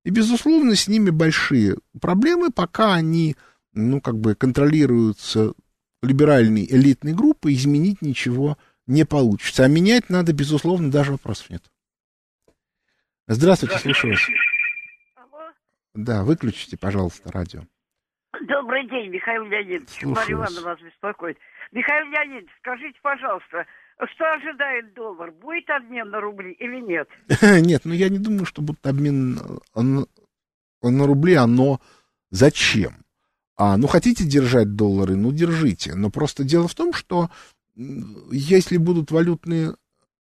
[0.04, 3.36] И, безусловно, с ними большие проблемы, пока они,
[3.72, 5.54] ну, как бы контролируются
[6.02, 9.64] либеральной элитной группой, изменить ничего не получится.
[9.64, 11.62] А менять надо, безусловно, даже вопросов нет.
[13.26, 14.22] Здравствуйте, слушаю вас.
[15.94, 17.64] Да, выключите, пожалуйста, радио.
[18.46, 19.88] Добрый день, Михаил Леонидович.
[19.88, 20.34] Слушаю Марья.
[20.34, 21.38] Ивановна вас беспокоит.
[21.72, 23.66] Михаил Леонидович, скажите, пожалуйста,
[24.14, 25.32] что ожидает доллар?
[25.32, 27.08] Будет обмен на рубли или нет?
[27.66, 29.38] Нет, ну я не думаю, что будет обмен
[29.74, 31.80] на, рубли, оно
[32.30, 33.04] зачем?
[33.56, 35.94] А, ну, хотите держать доллары, ну, держите.
[35.94, 37.28] Но просто дело в том, что
[38.30, 39.74] если будут валютные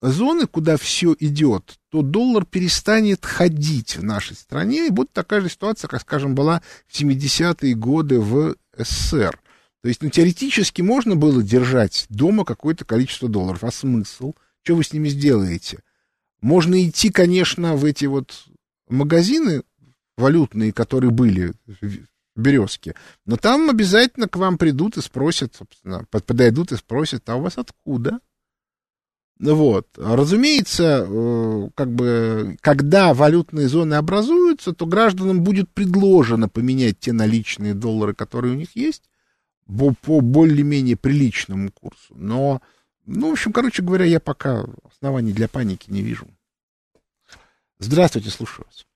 [0.00, 5.48] зоны, куда все идет, то доллар перестанет ходить в нашей стране, и будет такая же
[5.48, 9.40] ситуация, как, скажем, была в 70-е годы в СССР.
[9.82, 13.62] То есть, ну, теоретически можно было держать дома какое-то количество долларов.
[13.64, 14.34] А смысл?
[14.62, 15.80] Что вы с ними сделаете?
[16.40, 18.44] Можно идти, конечно, в эти вот
[18.88, 19.62] магазины
[20.16, 22.94] валютные, которые были в Березке,
[23.26, 27.42] но там обязательно к вам придут и спросят, собственно, под- подойдут и спросят, а у
[27.42, 28.20] вас откуда?
[29.38, 29.86] Ну Вот.
[29.96, 37.74] Разумеется, э, как бы, когда валютные зоны образуются, то гражданам будет предложено поменять те наличные
[37.74, 39.04] доллары, которые у них есть,
[39.66, 42.14] по, по более-менее приличному курсу.
[42.16, 42.60] Но,
[43.06, 46.26] ну, в общем, короче говоря, я пока оснований для паники не вижу.
[47.78, 48.86] Здравствуйте, слушаю вас.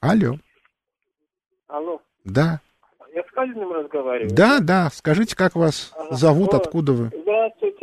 [0.00, 0.38] Алло.
[1.66, 2.60] Алло, Да,
[3.14, 4.34] я с Калиным разговариваю?
[4.34, 4.90] да, да.
[4.94, 6.16] Скажите, как вас Ага.
[6.16, 6.62] зовут, Вот.
[6.66, 7.06] откуда вы?
[7.08, 7.37] Здравствуйте,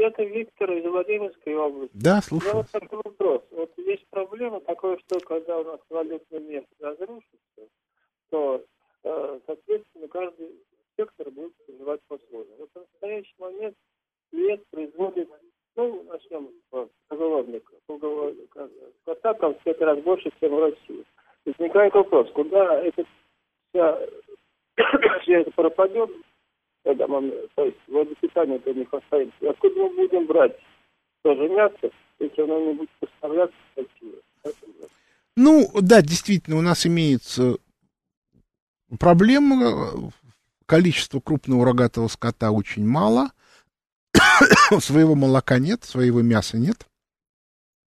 [0.05, 1.95] это Виктор из Владимирской области.
[1.95, 2.55] Да, слушаю.
[2.55, 3.43] вот такой вопрос.
[3.51, 7.69] Вот есть проблема такое, что когда у нас валютный мир разрушится,
[8.29, 8.63] то,
[9.03, 10.51] э, соответственно, каждый
[10.97, 12.55] сектор будет проживать по-своему.
[12.57, 13.75] Вот в настоящий момент
[14.31, 15.29] клиент производит,
[15.75, 18.69] ну, начнем с поголовника, поголовника,
[19.21, 21.05] там в пять раз больше, чем в России.
[21.45, 23.05] Возникает вопрос, куда это
[23.69, 23.99] вся,
[25.21, 26.09] все это пропадет,
[26.85, 29.49] когда мы, то есть водопитание это не останется.
[29.49, 30.55] Откуда мы будем брать
[31.23, 33.57] тоже мясо, если оно не будет поставляться.
[35.35, 37.57] Ну, да, действительно, у нас имеется
[38.99, 40.11] проблема.
[40.67, 43.31] Количество крупного рогатого скота очень мало.
[44.79, 46.87] своего молока нет, своего мяса нет.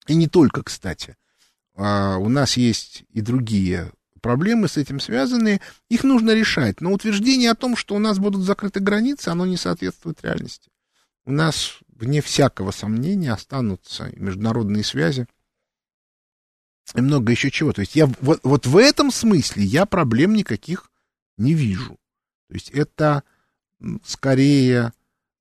[0.07, 1.15] И не только, кстати.
[1.76, 3.91] А, у нас есть и другие
[4.26, 6.82] проблемы с этим связаны, их нужно решать.
[6.82, 10.71] Но утверждение о том, что у нас будут закрыты границы, оно не соответствует реальности.
[11.26, 15.28] У нас, вне всякого сомнения, останутся международные связи
[16.95, 17.71] и много еще чего.
[17.71, 20.89] То есть я вот, вот в этом смысле я проблем никаких
[21.38, 21.95] не вижу.
[22.47, 23.21] То есть это
[24.03, 24.91] скорее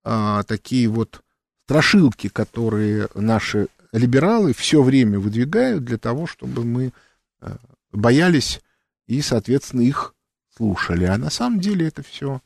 [0.03, 1.23] а, такие вот
[1.65, 6.93] страшилки, которые наши либералы все время выдвигают для того, чтобы мы
[7.41, 7.57] а,
[7.91, 8.61] боялись
[9.07, 10.15] и, соответственно, их
[10.51, 11.05] слушали.
[11.05, 12.41] А на самом деле это все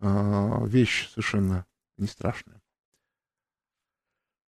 [0.00, 1.66] а, вещь совершенно
[1.98, 2.60] не страшная.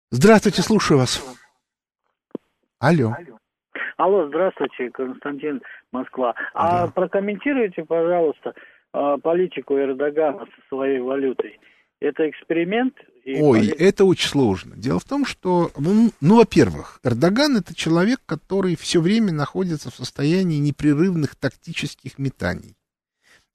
[0.10, 1.22] Здравствуйте, слушаю вас.
[2.80, 3.16] Алло.
[3.98, 6.34] Алло, здравствуйте, Константин, Москва.
[6.54, 6.92] А Да.
[6.92, 8.54] прокомментируйте, пожалуйста,
[8.94, 11.60] а, политику Эрдогана со своей валютой.
[12.00, 12.96] Это эксперимент?
[13.24, 14.76] И Ой, поли- это очень сложно.
[14.76, 19.96] Дело в том, что, ну, ну, во-первых, Эрдоган это человек, который все время находится в
[19.96, 22.76] состоянии непрерывных тактических метаний.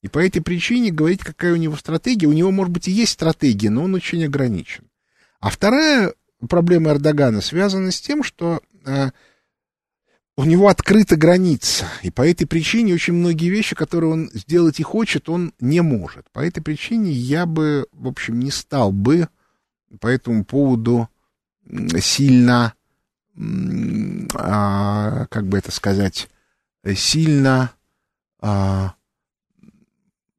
[0.02, 3.12] И по этой причине говорить, какая у него стратегия, у него, может быть, и есть
[3.12, 4.84] стратегия, но он очень ограничен.
[5.40, 6.14] А вторая
[6.48, 9.10] проблема Эрдогана связана с тем, что э,
[10.36, 14.84] у него открыта граница, и по этой причине очень многие вещи, которые он сделать и
[14.84, 16.30] хочет, он не может.
[16.30, 19.28] По этой причине я бы, в общем, не стал бы
[20.00, 21.08] по этому поводу
[22.00, 22.74] сильно,
[24.34, 26.28] а, как бы это сказать,
[26.94, 27.72] сильно
[28.40, 28.94] а,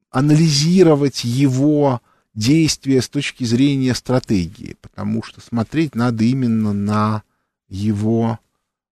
[0.10, 2.02] анализировать его
[2.34, 7.24] действия с точки зрения стратегии, потому что смотреть надо именно на
[7.68, 8.40] его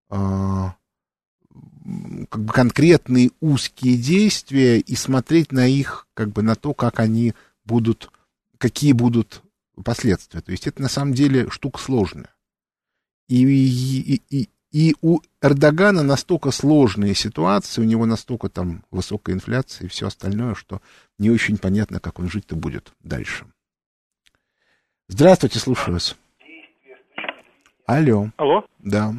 [0.09, 0.75] а,
[2.29, 7.33] как бы конкретные узкие действия и смотреть на их, как бы на то, как они
[7.63, 8.11] будут,
[8.57, 9.43] какие будут
[9.83, 10.41] последствия.
[10.41, 12.29] То есть это на самом деле штука сложная.
[13.27, 19.85] И, и, и, и у Эрдогана настолько сложная ситуация, у него настолько там высокая инфляция
[19.85, 20.81] и все остальное, что
[21.17, 23.45] не очень понятно, как он жить-то будет дальше.
[25.07, 26.15] Здравствуйте, слушаю вас.
[27.85, 28.65] Алло, Алло?
[28.79, 29.13] да.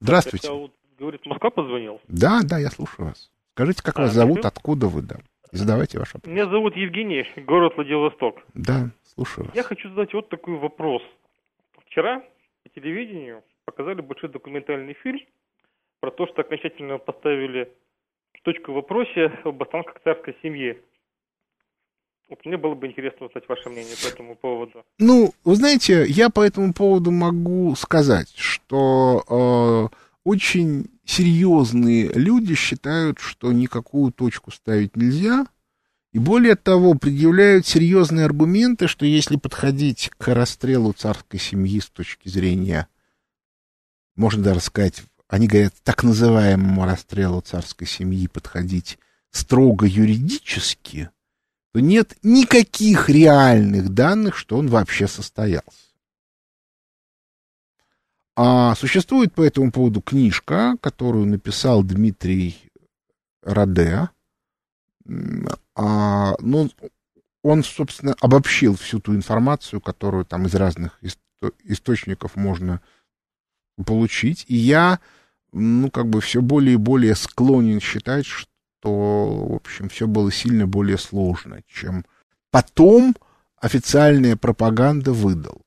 [0.00, 0.48] Здравствуйте.
[0.48, 2.00] Это вот, говорит, Москва позвонил.
[2.08, 3.30] Да, да, я слушаю вас.
[3.54, 5.16] Скажите, как А, вас зовут, откуда вы, да.
[5.52, 6.32] Задавайте ваш вопрос.
[6.32, 8.36] Меня зовут Евгений, город Владивосток.
[8.54, 9.56] Да, слушаю вас.
[9.56, 11.02] Я хочу задать вот такой вопрос.
[11.86, 12.22] Вчера
[12.62, 15.20] по телевидению показали большой документальный фильм
[16.00, 17.72] про то, что окончательно поставили
[18.42, 20.80] точку в вопросе об останках царской семьи.
[22.28, 24.84] Вот мне было бы интересно узнать ваше мнение по этому поводу.
[24.98, 33.18] Ну, вы знаете, я по этому поводу могу сказать, что э, очень серьезные люди считают,
[33.18, 35.46] что никакую точку ставить нельзя,
[36.12, 42.28] и более того, предъявляют серьезные аргументы, что если подходить к расстрелу царской семьи с точки
[42.28, 42.88] зрения,
[44.16, 48.98] можно даже сказать, они говорят, так называемому расстрелу царской семьи подходить
[49.30, 51.10] строго юридически,
[51.72, 55.89] то нет никаких реальных данных, что он вообще состоялся.
[58.36, 62.56] А существует по этому поводу книжка, которую написал Дмитрий
[63.42, 64.08] Раде.
[65.74, 66.70] А, ну,
[67.42, 72.80] он, собственно, обобщил всю ту информацию, которую там из разных исто- источников можно
[73.84, 74.44] получить.
[74.48, 75.00] И я,
[75.52, 80.66] ну, как бы все более и более склонен считать, что, в общем, все было сильно
[80.66, 82.04] более сложно, чем
[82.50, 83.16] потом
[83.56, 85.62] официальная пропаганда выдала.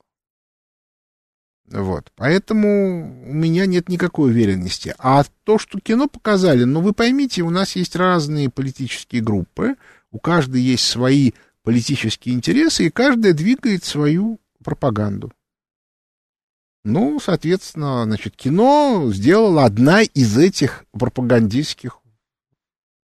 [1.73, 2.11] Вот.
[2.15, 4.93] Поэтому у меня нет никакой уверенности.
[4.99, 9.75] А то, что кино показали, ну, вы поймите, у нас есть разные политические группы,
[10.11, 11.31] у каждой есть свои
[11.63, 15.33] политические интересы, и каждая двигает свою пропаганду.
[16.83, 21.97] Ну, соответственно, значит, кино сделала одна из этих пропагандистских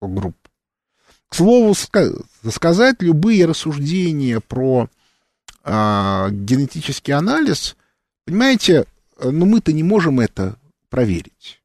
[0.00, 0.36] групп.
[1.28, 4.88] К слову ска- сказать, любые рассуждения про
[5.62, 7.76] а, генетический анализ,
[8.28, 8.84] понимаете,
[9.18, 10.56] э, ну мы-то не можем это
[10.90, 11.62] проверить.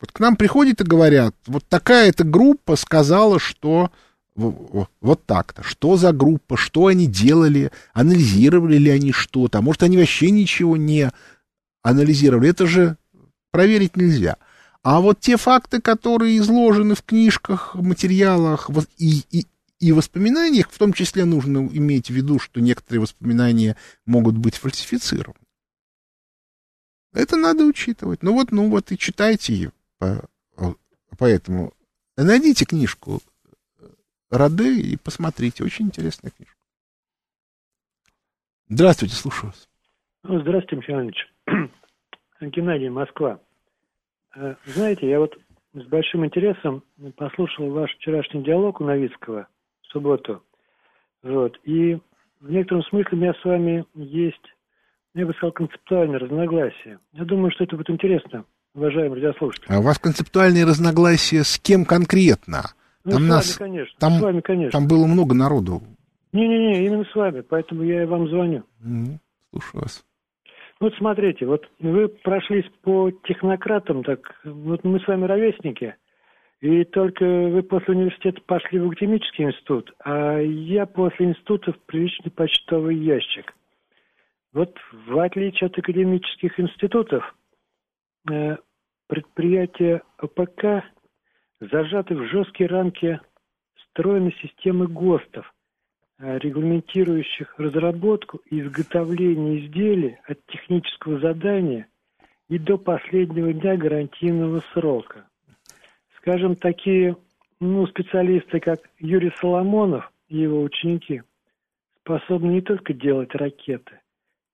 [0.00, 3.90] Вот к нам приходят и говорят, вот такая-то группа сказала, что
[4.34, 5.62] вот так-то.
[5.62, 10.76] Что за группа, что они делали, анализировали ли они что-то, а может, они вообще ничего
[10.76, 11.10] не
[11.82, 12.48] анализировали.
[12.48, 12.96] Это же
[13.50, 14.36] проверить нельзя.
[14.82, 19.46] А вот те факты, которые изложены в книжках, материалах и, и,
[19.80, 25.47] и воспоминаниях, в том числе нужно иметь в виду, что некоторые воспоминания могут быть фальсифицированы.
[27.12, 28.22] Это надо учитывать.
[28.22, 29.72] Ну вот, ну вот и читайте ее.
[29.98, 30.28] По-
[31.18, 31.72] Поэтому
[32.16, 33.20] найдите книжку
[34.30, 35.64] Раде и посмотрите.
[35.64, 36.54] Очень интересная книжка.
[38.68, 39.68] Здравствуйте, слушаю вас.
[40.24, 41.26] Ну, Здравствуйте, Михаил Иванович.
[42.40, 43.40] Геннадий, Москва.
[44.36, 45.36] Э, Знаете, я вот
[45.72, 46.84] с большим интересом
[47.16, 49.48] послушал ваш вчерашний диалог у Новицкого
[49.82, 50.42] в субботу.
[51.22, 51.58] Вот.
[51.64, 51.98] И
[52.40, 54.42] в некотором смысле у меня с вами есть,
[55.18, 56.98] я бы сказал, концептуальное разногласие.
[57.12, 58.44] Я думаю, что это будет интересно,
[58.74, 59.66] уважаемые радиослушатели.
[59.74, 62.62] А у вас концептуальные разногласия с кем конкретно?
[63.04, 63.96] Ну, Там с нас- вами, конечно.
[63.98, 64.70] там- с вами, конечно.
[64.78, 65.82] Там было много народу.
[66.32, 68.62] Не-не-не, именно с вами, поэтому я и вам звоню.
[68.84, 69.18] М,
[69.50, 70.04] Слушаю вас.
[70.78, 75.96] Вот смотрите, вот вы прошлись по технократам, так вот мы с вами ровесники,
[76.60, 82.30] и только вы после университета пошли в академический институт, а я после института в приличный
[82.30, 83.54] почтовый ящик.
[84.52, 84.76] Вот
[85.06, 87.34] в отличие от академических институтов,
[88.30, 88.56] э,
[89.06, 90.84] предприятия ОПК
[91.60, 93.20] зажаты в жесткие рамки
[93.90, 95.52] стройной системы ГОСТов,
[96.18, 101.88] э, регламентирующих разработку и изготовление изделий от технического задания
[102.48, 105.28] и до последнего дня гарантийного срока.
[106.16, 107.16] Скажем, такие
[107.60, 111.22] ну, специалисты, как Юрий Соломонов и его ученики,
[112.00, 114.00] способны не только делать ракеты,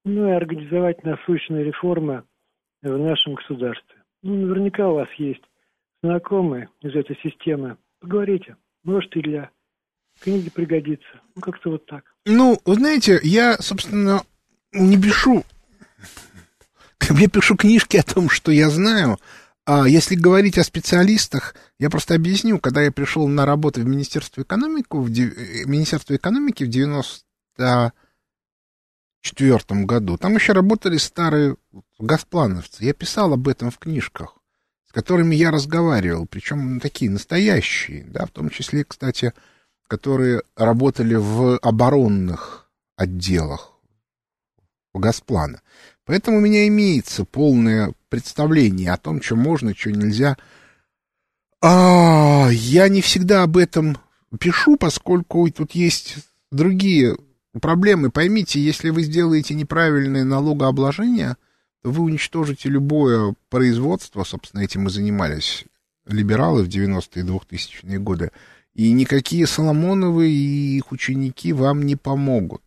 [0.05, 2.25] но и организовать насущные реформы
[2.83, 3.97] в нашем государстве.
[4.23, 5.43] Ну, наверняка у вас есть
[6.03, 7.77] знакомые из этой системы.
[8.01, 8.57] Поговорите.
[8.85, 9.51] Может, и для
[10.21, 11.21] книги пригодится.
[11.35, 12.05] Ну, как-то вот так.
[12.27, 14.23] Ну, вы знаете, я, собственно,
[14.73, 15.45] не пишу...
[17.11, 19.19] Я пишу книжки о том, что я знаю.
[19.67, 24.41] А если говорить о специалистах, я просто объясню, когда я пришел на работу в Министерство
[24.41, 26.69] экономики, в, э, Министерство экономики в
[29.25, 31.57] 94 году, там еще работали старые
[31.99, 32.85] газплановцы.
[32.85, 34.37] Я писал об этом в книжках,
[34.87, 39.33] с которыми я разговаривал, причем такие настоящие, да, в том числе, кстати,
[39.89, 43.75] которые работали в оборонных отделах
[44.95, 45.61] Газплана.
[46.05, 50.37] Поэтому у меня имеется полное представление о том, что можно, что нельзя.
[51.61, 53.99] А, я не всегда об этом
[54.39, 56.17] пишу, поскольку тут есть
[56.53, 57.17] другие
[57.61, 58.11] проблемы.
[58.11, 61.37] Поймите, если вы сделаете неправильное налогообложение,
[61.83, 65.65] то вы уничтожите любое производство, собственно, этим и занимались
[66.07, 68.31] либералы в 90-е и 2000-е годы,
[68.75, 72.63] и никакие Соломоновы и их ученики вам не помогут.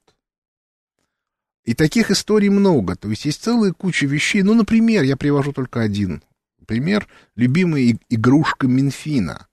[1.66, 2.96] И таких историй много.
[2.96, 4.42] То есть есть целая куча вещей.
[4.42, 6.24] Ну, например, я привожу только один
[6.68, 7.08] пример.
[7.36, 9.48] Любимая игрушка Минфина,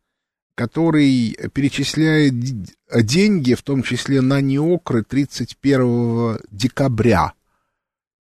[0.55, 7.33] который перечисляет д- деньги, в том числе на неокры 31 декабря.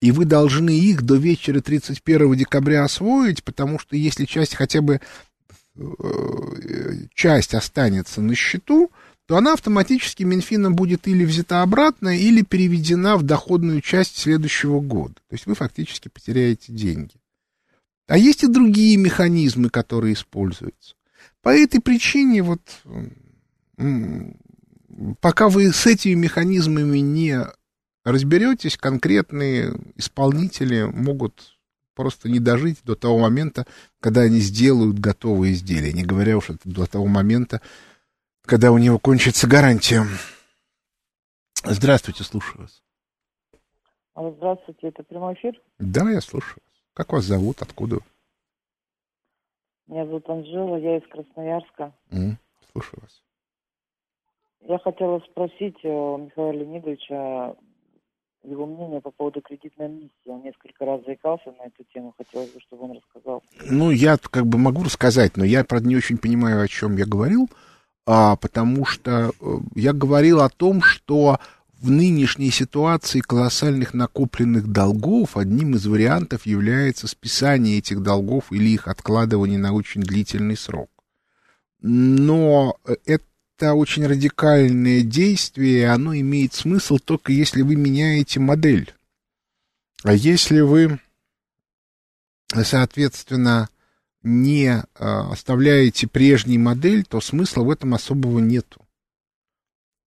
[0.01, 5.01] И вы должны их до вечера 31 декабря освоить, потому что если часть хотя бы
[5.77, 5.83] э,
[7.15, 8.93] часть останется на счету,
[9.27, 15.17] то она автоматически Минфином будет или взята обратно, или переведена в доходную часть следующего года.
[15.29, 17.15] То есть вы фактически потеряете деньги.
[18.07, 20.95] А есть и другие механизмы, которые используются.
[21.43, 22.61] По этой причине вот
[25.21, 27.47] пока вы с этими механизмами не
[28.05, 31.59] разберетесь, конкретные исполнители могут
[31.95, 33.67] просто не дожить до того момента,
[34.01, 37.61] когда они сделают готовые изделия, не говоря уж это до того момента,
[38.47, 40.07] когда у него кончится гарантия.
[41.65, 42.83] Здравствуйте, слушаю вас.
[44.37, 45.61] Здравствуйте, это прямой эфир.
[45.79, 46.83] Да, я слушаю вас.
[46.95, 47.63] Как вас зовут?
[47.63, 47.99] Откуда?
[49.89, 51.93] Меня зовут Анжела, я из Красноярска.
[52.11, 52.39] М,
[52.73, 53.23] Слушаю вас.
[54.61, 57.57] Я хотела спросить у Михаила Леонидовича
[58.45, 60.11] его мнение по поводу кредитной амнистии.
[60.27, 63.43] Он несколько раз заикался на эту тему, хотелось бы, чтобы он рассказал.
[63.69, 67.07] Ну, я как бы могу рассказать, но я, правда, не очень понимаю, о чем я
[67.07, 67.49] говорил,
[68.07, 69.31] а, потому что э,
[69.75, 71.39] я говорил о том, что
[71.81, 78.89] в нынешней ситуации колоссальных накопленных долгов одним из вариантов является списание этих долгов или их
[78.89, 80.91] откладывание на очень длительный срок.
[81.81, 88.93] Но это очень радикальное действие, и оно имеет смысл только если вы меняете модель.
[90.03, 90.99] А если вы,
[92.53, 93.69] соответственно,
[94.25, 98.88] не э, оставляете прежней модель, то смысла в этом особого нету.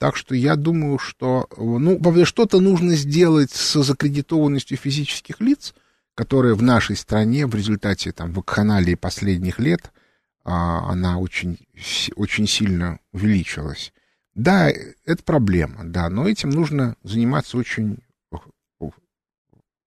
[0.02, 5.76] Так что я думаю, что ну, что-то нужно сделать с закредитованностью физических лиц,
[6.16, 9.92] которая в нашей стране в результате там, вакханалии последних лет
[10.44, 11.60] а, она очень,
[12.16, 13.94] очень сильно увеличилась.
[14.34, 18.00] Да, это проблема, да, но этим нужно заниматься очень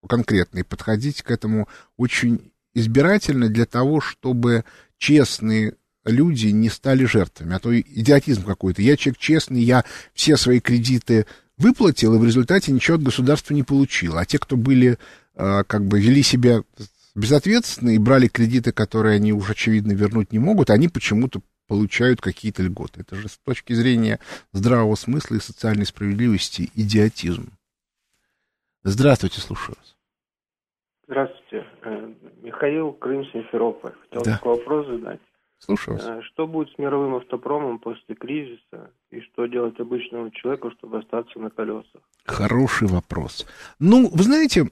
[0.09, 4.65] конкретно и подходить к этому очень избирательно для того, чтобы
[4.97, 5.75] честные
[6.05, 8.83] люди не стали жертвами, а то идиотизм какой-то.
[8.83, 11.27] Я человек честный, я все свои кредиты
[11.57, 14.17] выплатил, и в результате ничего от государства не получил.
[14.19, 14.99] А те, кто были,
[15.35, 16.63] э, как бы вели себя
[17.15, 22.63] безответственны и брали кредиты, которые они уже, очевидно, вернуть не могут, они почему-то получают какие-то
[22.63, 23.01] льготы.
[23.01, 24.21] Это же с точки зрения
[24.53, 27.53] здравого смысла и социальной справедливости идиотизм.
[28.83, 29.97] Здравствуйте, слушаю вас.
[31.07, 31.67] Здравствуйте.
[31.83, 33.93] Э, Михаил, Крым, Симферополь.
[34.09, 34.33] Хотел Да.
[34.37, 35.21] такой вопрос задать.
[35.65, 36.07] Слушаю вас.
[36.07, 38.91] Э, Что будет с мировым автопромом после кризиса?
[39.11, 42.03] И что делать обычному человеку, чтобы остаться на колесах?
[42.27, 43.47] Хороший вопрос.
[43.79, 44.69] Ну, вы знаете,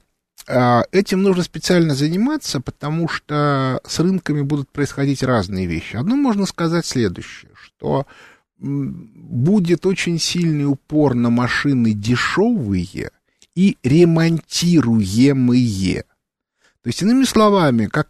[0.47, 5.95] а, этим нужно специально заниматься, потому что с рынками будут происходить разные вещи.
[5.95, 8.05] Одно можно сказать следующее, что
[8.59, 13.11] будет очень сильный упор на машины дешевые
[13.55, 16.03] и ремонтируемые.
[16.83, 18.09] То есть, иными словами, как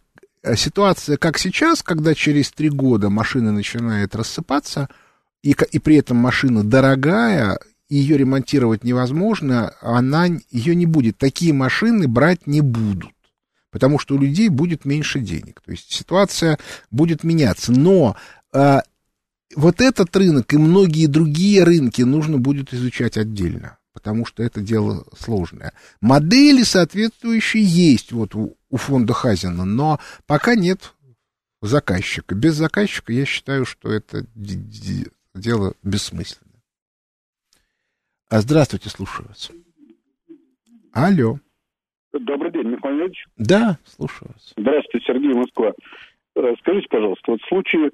[0.56, 4.88] ситуация, как сейчас, когда через три года машина начинает рассыпаться,
[5.42, 11.18] и, и при этом машина дорогая, ее ремонтировать невозможно, она, ее не будет.
[11.18, 13.12] Такие машины брать не будут,
[13.70, 15.60] потому что у людей будет меньше денег.
[15.64, 16.58] То есть ситуация
[16.90, 17.72] будет меняться.
[17.72, 18.16] Но
[18.52, 18.82] а,
[19.54, 25.06] вот этот рынок и многие другие рынки нужно будет изучать отдельно, потому что это дело
[25.16, 25.72] сложное.
[26.02, 30.92] Модели соответствующие есть вот у, у фонда Хазина, но пока нет
[31.62, 32.34] заказчика.
[32.34, 36.62] Без заказчика я считаю, что это дело бессмысленное.
[38.28, 39.50] А здравствуйте, слушаю вас.
[40.92, 41.38] Алло.
[42.12, 43.26] Добрый день, Михаил Леонидович.
[43.36, 44.52] Да, слушаю вас.
[44.56, 45.72] Здравствуйте, Сергей Москва.
[46.36, 47.90] Э, Скажите, пожалуйста, вот в случае,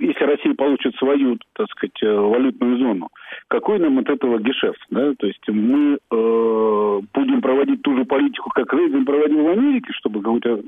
[0.00, 3.08] если Россия получит свою, так сказать, э, валютную зону,
[3.48, 4.80] какой нам от этого гешефт?
[4.90, 5.12] Да?
[5.18, 10.22] То есть мы э, будем проводить ту же политику, как Рейган проводил в Америке, чтобы
[10.22, 10.60] какой-то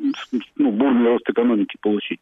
[0.57, 2.21] ну, бурный рост экономики получить?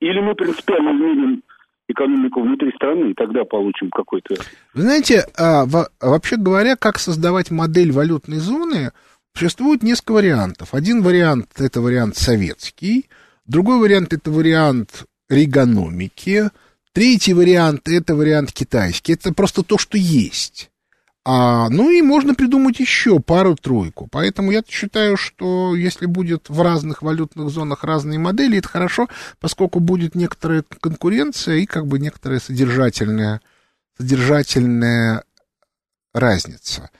[0.00, 1.42] Или мы принципиально изменим
[1.88, 4.34] экономику внутри страны, и тогда получим какой-то...
[4.74, 8.92] Вы знаете, а, во- вообще говоря, как создавать модель валютной зоны,
[9.34, 10.74] существует несколько вариантов.
[10.74, 13.06] Один вариант– это вариант советский,
[13.46, 16.50] другой вариант– это вариант регономики,
[16.92, 19.14] третий вариант– это вариант китайский.
[19.14, 20.70] Это просто то, что есть.
[21.24, 24.08] А, ну и можно придумать еще пару-тройку.
[24.10, 29.08] Поэтому я считаю, что если будет в разных валютных зонах разные модели, это хорошо,
[29.38, 33.40] поскольку будет некоторая конкуренция и как бы некоторая содержательная,
[33.96, 35.24] содержательная
[36.12, 36.90] разница.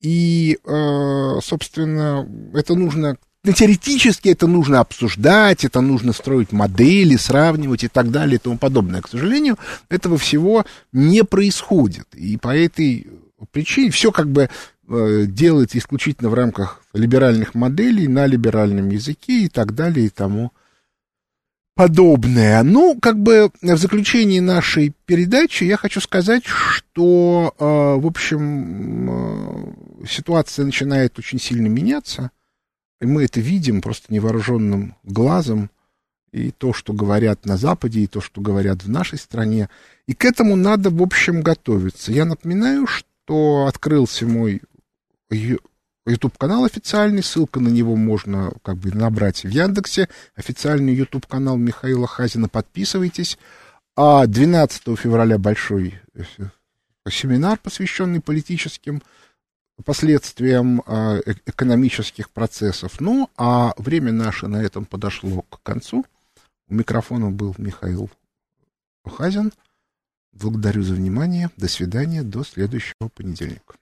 [0.00, 3.16] И, э, собственно, это нужно, ну,
[3.50, 9.02] теоретически это нужно обсуждать, это нужно строить модели, сравнивать и так далее и тому подобное.
[9.02, 12.06] К сожалению, этого всего не происходит.
[12.14, 13.08] И по этой
[13.50, 14.48] причине все как бы
[14.88, 20.52] э, делается исключительно в рамках либеральных моделей, на либеральном языке и так далее и тому
[21.74, 22.62] подобное.
[22.62, 30.06] Ну, как бы в заключении нашей передачи я хочу сказать, что, э, в общем, э,
[30.06, 32.30] ситуация начинает очень сильно меняться,
[33.02, 35.70] и мы это видим просто невооруженным глазом,
[36.30, 39.68] и то, что говорят на Западе, и то, что говорят в нашей стране.
[40.06, 42.12] И к этому надо, в общем, готовиться.
[42.12, 44.62] Я напоминаю, что открылся мой
[46.06, 52.48] YouTube-канал официальный, ссылка на него можно как бы набрать в Яндексе, официальный YouTube-канал Михаила Хазина,
[52.48, 53.36] подписывайтесь.
[53.94, 56.22] А 12 февраля большой э,
[57.10, 59.02] семинар, посвященный политическим
[59.82, 63.00] последствиям э, э- экономических процессов.
[63.00, 66.04] Ну, а время наше на этом подошло к концу.
[66.68, 68.10] У микрофона был Михаил
[69.04, 69.52] Хазин.
[70.32, 71.50] Благодарю за внимание.
[71.56, 72.22] До свидания.
[72.22, 73.74] До следующего понедельника.